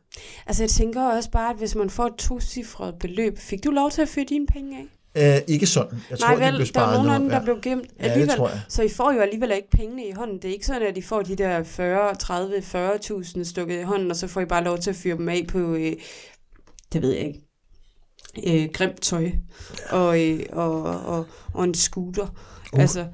Altså, 0.47 0.63
jeg 0.63 0.69
tænker 0.69 1.01
også 1.01 1.31
bare, 1.31 1.49
at 1.49 1.57
hvis 1.57 1.75
man 1.75 1.89
får 1.89 2.05
et 2.05 2.15
tocifret 2.15 2.95
beløb, 2.99 3.37
fik 3.37 3.63
du 3.63 3.71
lov 3.71 3.91
til 3.91 4.01
at 4.01 4.09
føre 4.09 4.25
dine 4.29 4.47
penge 4.47 4.77
af? 4.77 4.85
Øh, 5.15 5.37
ikke 5.47 5.67
sådan. 5.67 5.99
Jeg 6.09 6.17
Nej, 6.19 6.29
tror, 6.29 6.35
vel, 6.35 6.45
det 6.45 6.53
blev 6.55 6.57
der 6.57 6.61
er 6.61 6.65
sparet 6.65 6.93
nogen 6.93 7.09
af 7.09 7.19
dem, 7.19 7.27
noget. 7.27 7.39
der 7.39 7.45
blev 7.53 7.61
gemt 7.61 7.85
Ja, 7.99 8.03
det 8.03 8.11
alligevel. 8.11 8.35
tror 8.37 8.49
jeg. 8.49 8.61
Så 8.67 8.81
I 8.83 8.89
får 8.89 9.11
jo 9.11 9.19
alligevel 9.19 9.51
ikke 9.51 9.69
pengene 9.69 10.05
i 10.07 10.11
hånden. 10.11 10.35
Det 10.37 10.45
er 10.45 10.53
ikke 10.53 10.65
sådan, 10.65 10.81
at 10.81 10.97
I 10.97 11.01
får 11.01 11.21
de 11.21 11.35
der 11.35 11.63
40, 11.63 12.15
30, 12.15 12.57
40.000 12.57 13.43
stukket 13.43 13.79
i 13.79 13.83
hånden, 13.83 14.11
og 14.11 14.15
så 14.17 14.27
får 14.27 14.41
I 14.41 14.45
bare 14.45 14.63
lov 14.63 14.77
til 14.77 14.89
at 14.89 14.95
fyre 14.95 15.17
dem 15.17 15.29
af 15.29 15.45
på, 15.47 15.57
øh, 15.73 15.93
det 16.93 17.01
ved 17.01 17.11
jeg 17.11 17.27
ikke, 17.27 17.41
øh, 18.63 18.69
grimt 18.73 19.01
tøj 19.01 19.31
og, 19.89 20.21
øh, 20.29 20.39
og, 20.51 20.83
og, 20.83 21.25
og 21.53 21.63
en 21.63 21.73
scooter. 21.73 22.27
Uh. 22.73 22.79
Altså, 22.79 23.05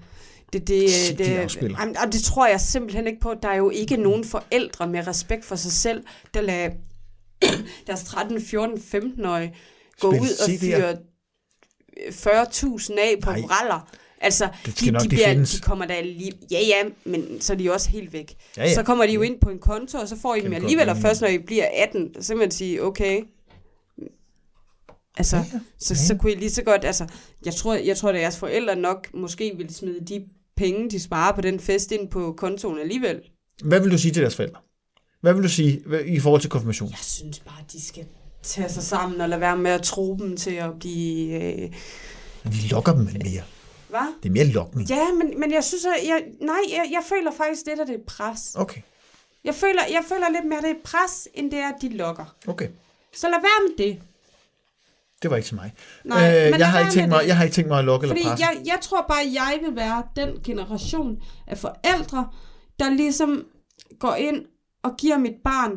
det, 0.54 0.68
det, 0.68 0.88
de 1.18 1.24
det, 1.24 1.38
afspiller. 1.38 1.78
jamen, 1.80 1.96
det 2.12 2.24
tror 2.24 2.48
jeg 2.48 2.62
simpelthen 2.62 3.08
ikke 3.08 3.20
på. 3.20 3.34
Der 3.44 3.50
er 3.50 3.56
jo 3.56 3.70
ikke 3.70 3.98
nogen 3.98 4.24
forældre 4.26 4.88
med 4.88 5.08
respekt 5.08 5.46
for 5.46 5.56
sig 5.56 5.72
selv, 5.72 6.04
der 6.34 6.42
lader 6.42 6.70
deres 7.88 8.04
13, 8.04 8.42
14, 8.42 8.78
15-årige 8.78 9.56
gå 10.00 10.08
ud 10.08 10.16
og 10.48 10.60
fyre 10.60 10.96
40.000 12.10 13.00
af 13.00 13.16
på 13.22 13.32
Nej. 13.32 13.42
braller. 13.42 13.90
Altså, 14.22 14.50
Det 14.66 14.78
skal 14.78 14.88
de, 14.88 14.92
nok, 14.92 15.04
de, 15.04 15.10
bliver, 15.10 15.34
de 15.34 15.60
kommer 15.62 15.86
der 15.86 16.04
lige... 16.04 16.32
Ja, 16.52 16.60
ja, 16.60 16.90
men 17.06 17.42
så 17.42 17.54
er 17.54 17.58
de 17.58 17.64
jo 17.64 17.74
også 17.74 17.90
helt 17.90 18.14
væk. 18.14 18.36
Ja, 18.58 18.64
ja. 18.64 18.74
Så 18.74 18.84
kommer 18.84 19.06
de 19.06 19.14
jo 19.14 19.22
ind 19.22 19.40
på 19.40 19.50
en 19.50 19.60
konto, 19.60 19.98
og 19.98 20.08
så 20.08 20.16
får 20.16 20.36
I 20.36 20.42
dem 20.42 20.54
alligevel, 20.54 20.90
og 20.90 20.98
først 20.98 21.22
når 21.22 21.28
I 21.28 21.38
bliver 21.38 21.66
18, 21.74 22.22
så 22.24 22.34
kan 22.34 22.38
man 22.38 22.52
sige, 22.52 22.84
okay... 22.84 23.22
Altså, 25.18 25.36
Ja, 25.36 25.44
ja. 25.54 25.60
så, 25.80 25.96
så 26.08 26.16
kunne 26.16 26.32
I 26.32 26.36
lige 26.36 26.50
så 26.50 26.64
godt... 26.64 26.86
Altså, 26.86 27.08
jeg 27.46 27.54
tror, 27.54 27.74
jeg 27.76 27.98
tror, 27.98 28.10
at 28.10 28.22
jeres 28.22 28.38
forældre 28.38 28.76
nok 28.76 29.08
måske 29.14 29.54
ville 29.58 29.74
smide 29.74 30.00
de 30.06 30.26
penge, 30.58 30.90
de 30.90 31.00
sparer 31.00 31.36
på 31.36 31.42
den 31.42 31.60
fest 31.60 31.92
ind 31.92 32.10
på 32.10 32.34
kontoen 32.38 32.80
alligevel. 32.80 33.22
Hvad 33.64 33.80
vil 33.80 33.92
du 33.92 33.98
sige 33.98 34.12
til 34.12 34.22
deres 34.22 34.36
forældre? 34.36 34.60
Hvad 35.22 35.34
vil 35.34 35.44
du 35.44 35.50
sige 35.50 35.82
i 36.06 36.20
forhold 36.20 36.42
til 36.42 36.50
konfirmation? 36.50 36.90
Jeg 36.90 36.98
synes 37.02 37.40
bare, 37.40 37.60
at 37.66 37.72
de 37.72 37.82
skal 37.82 38.06
tage 38.44 38.70
sig 38.70 38.84
sammen 38.84 39.22
og 39.22 39.30
lade 39.30 39.42
være 39.42 39.58
med 39.58 39.72
at 39.72 39.82
tro 39.84 40.18
dem 40.20 40.38
til 40.38 40.52
at 40.52 40.80
blive... 40.80 41.44
Øh, 41.44 41.74
Vi 42.44 42.58
lokker 42.70 42.94
dem 42.94 43.02
med 43.04 43.14
mere. 43.14 43.44
hvad? 43.90 44.14
Det 44.24 44.30
er 44.30 44.34
mere 44.34 44.46
lokning. 44.46 44.90
Ja, 44.90 45.14
men, 45.14 45.40
men 45.40 45.52
jeg 45.54 45.64
synes, 45.64 45.86
at 45.86 46.08
jeg, 46.08 46.24
nej, 46.42 46.58
jeg, 46.70 46.86
jeg 46.92 47.02
føler 47.10 47.32
faktisk 47.32 47.62
lidt, 47.66 47.80
at 47.80 47.88
det 47.88 47.96
er 47.96 48.04
pres. 48.08 48.56
Okay, 48.56 48.82
Jeg 49.44 49.56
føler, 49.56 49.82
jeg 49.92 50.04
føler 50.10 50.30
lidt 50.30 50.46
mere, 50.46 50.58
at 50.58 50.64
det 50.64 50.72
er 50.72 50.82
pres, 50.84 51.28
end 51.34 51.52
det 51.52 51.60
er, 51.60 51.68
at 51.68 51.76
de 51.82 51.90
lokker. 51.90 52.36
okay. 52.48 52.68
Så 53.14 53.28
lad 53.28 53.38
være 53.42 53.68
med 53.68 53.86
det. 53.88 54.02
Det 55.22 55.30
var 55.32 55.38
ikke 55.38 55.48
til 55.48 55.56
mig. 55.56 55.74
Nej, 56.04 56.22
men 56.22 56.32
lad 56.52 56.60
jeg, 56.60 56.72
har 56.72 56.80
ikke 56.80 56.92
tænkt 56.92 57.10
mig, 57.10 57.22
det. 57.22 57.28
jeg 57.28 57.38
har 57.38 57.44
ikke 57.44 57.54
tænkt 57.56 57.68
mig 57.68 57.80
at 57.80 57.86
lokke 57.86 58.08
Fordi 58.08 58.20
eller 58.20 58.32
presse. 58.32 58.46
jeg, 58.48 58.62
jeg 58.66 58.78
tror 58.82 59.06
bare, 59.10 59.22
at 59.22 59.34
jeg 59.34 59.60
vil 59.66 59.76
være 59.76 60.04
den 60.16 60.30
generation 60.44 61.18
af 61.48 61.58
forældre, 61.58 62.30
der 62.80 62.90
ligesom 62.90 63.46
går 64.00 64.16
ind 64.16 64.46
og 64.84 64.92
giver 64.98 65.18
mit 65.18 65.34
barn 65.44 65.72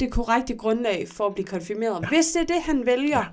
det 0.00 0.10
korrekte 0.10 0.54
grundlag 0.56 1.06
for 1.12 1.26
at 1.26 1.34
blive 1.34 1.46
konfirmeret. 1.46 1.98
Ja. 2.02 2.08
Hvis 2.08 2.26
det 2.26 2.42
er 2.42 2.46
det, 2.54 2.62
han 2.62 2.82
vælger. 2.86 3.24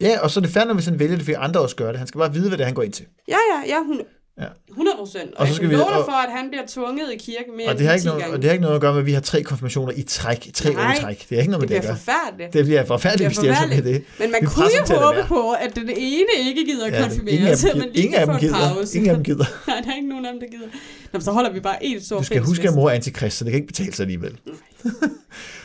Ja, 0.00 0.20
og 0.20 0.30
så 0.30 0.40
er 0.40 0.42
det 0.42 0.50
færdigt, 0.52 0.74
hvis 0.74 0.86
han 0.86 0.98
vælger 0.98 1.16
det, 1.16 1.24
fordi 1.24 1.34
andre 1.38 1.60
også 1.60 1.76
gør 1.76 1.88
det. 1.88 1.98
Han 1.98 2.06
skal 2.06 2.18
bare 2.18 2.32
vide, 2.32 2.48
hvad 2.48 2.58
det 2.58 2.62
er, 2.64 2.66
han 2.66 2.74
går 2.74 2.82
ind 2.82 2.92
til. 2.92 3.06
Ja, 3.28 3.36
ja, 3.54 3.74
ja, 3.74 3.82
hun, 3.86 4.00
Ja. 4.40 4.46
100 4.70 4.96
procent. 4.98 5.34
Og, 5.34 5.40
Og 5.40 5.48
så 5.48 5.54
skal 5.54 5.70
vi- 5.70 5.74
og- 5.74 5.80
for, 6.10 6.22
at 6.26 6.32
han 6.38 6.48
bliver 6.48 6.62
tvunget 6.68 7.12
i 7.12 7.16
kirke 7.16 7.50
mere 7.56 7.68
Og 7.68 7.78
det, 7.78 7.86
har 7.86 7.92
ikke 7.94 8.02
10 8.02 8.06
noget, 8.06 8.20
gange. 8.22 8.36
og 8.36 8.42
det 8.42 8.44
har 8.48 8.52
ikke 8.52 8.62
noget 8.62 8.74
at 8.74 8.80
gøre 8.80 8.92
med, 8.92 9.00
at 9.00 9.06
vi 9.06 9.12
har 9.12 9.20
tre 9.20 9.42
konfirmationer 9.42 9.92
i 9.96 10.02
træk, 10.02 10.46
i 10.46 10.50
tre 10.52 10.72
Nej, 10.72 10.98
træk. 11.00 11.18
Det 11.28 11.36
har 11.36 11.36
ikke 11.40 11.50
noget 11.50 11.62
med 11.62 11.68
det 11.68 11.74
det, 11.74 11.82
bliver 11.82 11.96
forfærdeligt. 11.96 12.52
Det 12.52 12.64
bliver 12.64 12.84
forfærdeligt, 12.84 13.28
hvis 13.28 13.38
Det 13.38 13.50
er 13.50 13.66
med 13.68 13.82
det. 13.82 14.04
Men 14.18 14.30
man 14.30 14.40
Vi 14.40 14.46
kunne 14.46 14.66
jo 14.90 14.94
håbe 14.96 15.24
på, 15.28 15.50
at 15.52 15.76
den 15.76 15.90
ene 15.96 16.32
ikke 16.48 16.64
gider 16.64 16.86
at 16.86 16.92
Ja, 16.92 17.02
konfirmere, 17.02 17.56
så 17.56 17.68
man 17.74 17.88
lige 17.92 18.04
ingen 18.04 18.18
kan 18.18 18.26
få 18.26 18.46
en 18.46 18.52
pause. 18.52 18.96
Ingen 18.98 19.10
af 19.10 19.14
dem 19.16 19.24
gider. 19.24 19.44
Nej, 19.70 19.80
der 19.84 19.90
er 19.90 19.96
ikke 19.96 20.08
nogen 20.08 20.26
af 20.26 20.32
dem, 20.32 20.40
der 20.40 20.48
gider. 20.56 20.68
Nå, 21.12 21.20
så 21.20 21.32
holder 21.32 21.52
vi 21.52 21.60
bare 21.60 21.84
en 21.84 22.00
stor 22.00 22.18
Du 22.18 22.24
skal 22.24 22.42
huske, 22.42 22.68
at 22.68 22.74
mor 22.74 22.90
er 22.90 22.94
antikrist, 22.94 23.36
så 23.36 23.44
det 23.44 23.50
kan 23.50 23.56
ikke 23.56 23.66
betale 23.66 23.92
sig 23.92 24.04
alligevel. 24.04 24.32
Det 24.32 24.92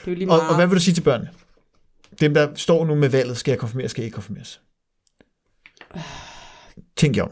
er 0.05 0.07
jo 0.07 0.13
lige 0.13 0.29
Og, 0.31 0.37
meget. 0.37 0.49
og 0.49 0.55
hvad 0.55 0.67
vil 0.67 0.75
du 0.75 0.81
sige 0.81 0.93
til 0.93 1.01
børnene? 1.01 1.29
Dem, 2.19 2.33
der 2.33 2.55
står 2.55 2.85
nu 2.85 2.95
med 2.95 3.09
valget, 3.09 3.37
skal 3.37 3.51
jeg 3.51 3.59
konfirmeres, 3.59 3.91
skal 3.91 4.01
jeg 4.01 4.05
ikke 4.05 4.15
konfirmeres? 4.15 4.61
Tænk 6.95 7.17
jer 7.17 7.23
om. 7.23 7.31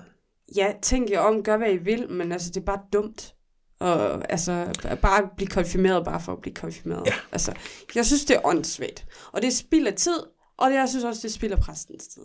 Ja, 0.56 0.74
tænk 0.82 1.10
jer 1.10 1.20
om, 1.20 1.44
gør 1.44 1.58
hvad 1.58 1.72
I 1.74 1.78
vil, 1.78 2.12
men 2.12 2.32
altså, 2.32 2.50
det 2.50 2.58
er 2.58 2.66
bare 2.66 2.80
dumt. 2.94 3.34
Og 3.80 4.32
altså, 4.32 4.68
bare 5.02 5.30
blive 5.36 5.48
konfirmeret, 5.48 6.06
bare 6.06 6.22
for 6.22 6.32
at 6.32 6.42
blive 6.42 6.54
konfirmeret. 6.54 7.04
Ja. 7.06 7.14
Altså, 7.32 7.54
jeg 7.96 8.06
synes, 8.06 8.26
det 8.26 8.36
er 8.36 8.46
åndssvagt. 8.46 9.06
Og 9.32 9.42
det 9.42 9.54
spilder 9.54 9.92
tid, 9.92 10.20
og 10.58 10.70
det, 10.70 10.76
jeg 10.76 10.90
synes 10.90 11.04
også, 11.04 11.20
det 11.24 11.34
spilder 11.34 11.58
præstens 11.58 12.08
tid. 12.08 12.22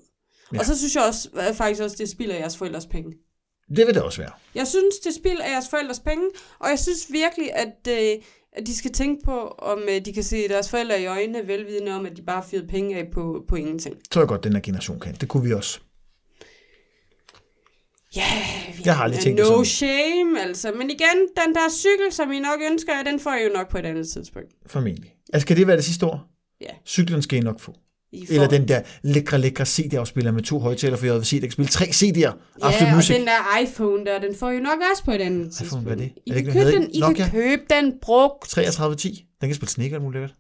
Ja. 0.53 0.59
Og 0.59 0.64
så 0.64 0.79
synes 0.79 0.96
jeg 0.96 1.05
også, 1.05 1.29
faktisk 1.55 1.83
også, 1.83 1.96
det 1.98 2.09
spilder 2.09 2.35
jeres 2.35 2.57
forældres 2.57 2.87
penge. 2.87 3.12
Det 3.68 3.87
vil 3.87 3.94
det 3.94 4.02
også 4.02 4.22
være. 4.22 4.31
Jeg 4.54 4.66
synes, 4.66 4.98
det 5.04 5.14
spilder 5.14 5.46
jeres 5.46 5.68
forældres 5.70 6.00
penge, 6.00 6.24
og 6.59 6.68
jeg 6.70 6.78
synes 6.78 7.07
virkelig, 7.12 7.50
at, 7.54 7.88
øh, 7.88 8.22
at 8.52 8.66
de 8.66 8.76
skal 8.76 8.92
tænke 8.92 9.24
på, 9.24 9.38
om 9.59 9.78
øh, 9.88 10.04
de 10.04 10.12
kan 10.12 10.22
se 10.22 10.48
deres 10.48 10.70
forældre 10.70 11.02
i 11.02 11.07
øjnene, 11.07 11.46
velvidende 11.48 11.92
om, 11.92 12.07
at 12.07 12.16
de 12.16 12.22
bare 12.22 12.42
fyrede 12.50 12.66
penge 12.66 12.96
af 12.98 13.04
på, 13.12 13.44
på 13.48 13.57
ingenting. 13.57 13.96
Tror 14.11 14.20
jeg 14.20 14.28
godt, 14.28 14.44
den 14.44 14.52
her 14.52 14.61
generation 14.61 15.00
kan. 15.00 15.14
Det 15.14 15.28
kunne 15.28 15.44
vi 15.44 15.52
også. 15.52 15.81
Ja, 18.16 18.22
vi 18.76 18.83
Jeg 18.85 18.96
har 18.96 19.04
aldrig 19.04 19.20
tænkt 19.20 19.38
No 19.40 19.44
sådan. 19.44 19.64
shame, 19.64 20.42
altså. 20.42 20.72
Men 20.72 20.90
igen, 20.90 21.28
den 21.46 21.54
der 21.54 21.70
cykel, 21.70 22.12
som 22.12 22.33
I 22.33 22.38
nok 22.40 22.61
ønsker 22.70 23.02
den 23.02 23.20
får 23.20 23.35
I 23.35 23.42
jo 23.44 23.50
nok 23.54 23.68
på 23.70 23.78
et 23.78 23.87
andet 23.87 24.09
tidspunkt. 24.09 24.48
Formentlig. 24.66 25.14
Altså, 25.33 25.46
kan 25.46 25.57
det 25.57 25.66
være 25.66 25.76
det 25.76 25.85
sidste 25.85 26.07
år? 26.07 26.20
Ja. 26.61 26.70
Cyklen 26.87 27.22
skal 27.22 27.38
I 27.38 27.40
nok 27.40 27.61
få. 27.61 27.74
I 28.12 28.27
får... 28.27 28.35
Eller 28.35 28.49
den 28.49 28.68
der 28.68 28.83
lækre, 29.03 29.38
lækre 29.38 29.66
CD-afspiller 29.66 30.33
med 30.33 30.42
to 30.42 30.59
højtaler 30.59 30.97
for 30.97 31.07
JVC, 31.07 31.31
der 31.31 31.40
kan 31.40 31.51
spille 31.51 31.68
tre 31.68 31.85
CD'er. 31.85 32.18
Ja, 32.21 32.33
Absolut 32.62 32.88
og 32.90 32.97
Music. 32.97 33.16
den 33.16 33.27
der 33.27 33.59
iPhone 33.62 34.05
der, 34.05 34.18
den 34.21 34.35
får 34.37 34.51
I 34.51 34.55
jo 34.55 34.61
nok 34.61 34.79
også 34.92 35.05
på 35.05 35.11
et 35.11 35.21
andet 35.21 35.53
tidspunkt. 35.53 35.85
hvad 35.87 35.97
er 35.97 36.01
det? 36.01 36.12
I 36.27 36.31
Er 36.31 36.35
det 36.35 36.44
kan, 36.44 36.53
købe 36.53 36.71
den, 36.73 36.83
I 36.90 36.94
hedder 36.94 37.12
kan 37.12 37.31
købe 37.31 37.62
den 37.71 37.92
brugt. 38.03 38.49
3310. 38.51 39.27
Den 39.40 39.49
kan 39.49 39.55
spille 39.57 39.71
Snake 39.71 39.97
og 39.97 40.03
muligt 40.03 40.21
lækkert. 40.23 40.37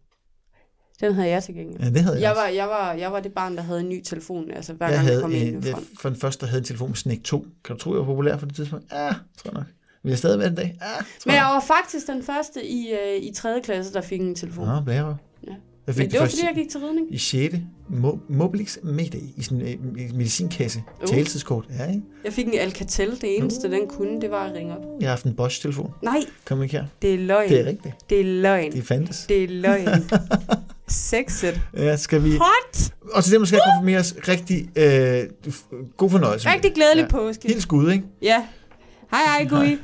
Den 1.00 1.12
havde 1.14 1.28
jeg 1.28 1.44
til 1.44 1.54
gengæld. 1.54 1.80
Ja, 1.82 1.90
det 1.90 2.02
havde 2.02 2.14
jeg, 2.16 2.22
Jeg 2.22 2.30
også. 2.30 2.40
var, 2.42 2.48
jeg, 2.48 2.68
var, 2.68 2.92
jeg 2.92 3.12
var 3.12 3.20
det 3.20 3.32
barn, 3.32 3.56
der 3.56 3.62
havde 3.62 3.80
en 3.80 3.88
ny 3.88 4.02
telefon, 4.04 4.50
altså 4.50 4.72
hver 4.72 4.86
jeg 4.86 4.94
gang 4.94 5.06
havde 5.06 5.14
jeg 5.16 5.22
kom 5.22 5.32
ind 5.32 5.56
en, 5.56 5.64
i 5.64 5.66
jeg, 5.66 5.76
for 6.00 6.08
den 6.08 6.18
første, 6.20 6.40
der 6.40 6.46
havde 6.50 6.58
en 6.60 6.64
telefon 6.64 6.88
med 6.88 6.96
Snake 6.96 7.20
2. 7.20 7.46
Kan 7.64 7.76
du 7.76 7.82
tro, 7.82 7.90
jeg 7.92 7.98
var 7.98 8.04
populær 8.04 8.36
på 8.36 8.46
det 8.46 8.54
tidspunkt? 8.56 8.84
Ja, 8.92 8.96
tror 9.08 9.14
jeg 9.44 9.52
nok. 9.52 9.64
Vil 10.02 10.10
jeg 10.10 10.18
stadig 10.18 10.38
være 10.38 10.48
den 10.48 10.56
dag? 10.56 10.78
Ja, 10.80 10.86
tror 10.86 11.02
Men 11.26 11.34
jeg. 11.34 11.40
jeg 11.42 11.44
var 11.44 11.60
faktisk 11.60 12.06
den 12.06 12.22
første 12.22 12.66
i, 12.66 12.92
øh, 12.92 13.22
i 13.22 13.32
3. 13.34 13.60
klasse, 13.64 13.92
der 13.92 14.00
fik 14.00 14.20
en 14.20 14.34
telefon. 14.34 14.66
Nå, 14.66 14.80
blære. 14.84 15.16
Jeg 15.88 15.94
fik 15.96 16.02
Men 16.04 16.10
det 16.10 16.20
var, 16.20 16.26
først 16.26 16.36
fordi 16.36 16.46
jeg 16.46 16.54
gik 16.54 16.70
til 16.70 16.80
ridning. 16.80 17.06
i 17.14 17.18
6. 17.18 17.54
Mo- 17.90 18.18
Mobilix 18.28 18.76
Mayday 18.82 19.20
i 19.36 19.42
sådan 19.42 19.60
en 19.60 19.96
øh, 20.00 20.14
medicinkasse. 20.16 20.82
Uh. 21.02 21.08
Taltidskort. 21.08 21.64
Ja, 21.78 21.86
ikke? 21.90 22.02
Jeg 22.24 22.32
fik 22.32 22.46
en 22.46 22.54
Alcatel. 22.58 23.10
Det 23.20 23.36
eneste, 23.38 23.70
den 23.70 23.80
kunne, 23.88 24.20
det 24.20 24.30
var 24.30 24.44
at 24.44 24.54
ringe 24.54 24.72
op. 24.76 24.82
Jeg 25.00 25.06
har 25.08 25.10
haft 25.12 25.24
en 25.24 25.34
Bosch-telefon. 25.34 25.90
Nej, 26.02 26.18
Kom 26.44 26.62
ikke 26.62 26.76
her. 26.76 26.84
det 27.02 27.14
er 27.14 27.18
løgn. 27.18 27.48
Det 27.48 27.60
er 27.60 27.64
rigtigt. 27.66 27.94
Det 28.10 28.20
er 28.20 28.24
løgn. 28.24 28.72
De 28.72 28.82
fandtes. 28.82 29.24
Det 29.28 29.44
er 29.44 29.48
løgn. 29.48 29.88
Sexet. 30.88 31.60
Ja, 31.76 31.96
skal 31.96 32.24
vi... 32.24 32.30
Hot! 32.30 32.92
Og 33.12 33.24
til 33.24 33.32
dem, 33.32 33.46
skal 33.46 33.60
konfirmeres, 33.74 34.14
rigtig 34.28 34.70
øh, 34.76 35.24
god 35.96 36.10
fornøjelse. 36.10 36.48
Rigtig 36.48 36.62
det. 36.62 36.74
glædelig 36.74 37.02
Ja. 37.02 37.08
påske. 37.08 37.48
Helt 37.48 37.62
skud, 37.62 37.90
ikke? 37.92 38.04
Ja. 38.22 38.42
Hej, 39.10 39.20
hej, 39.26 39.44
Gui. 39.48 39.78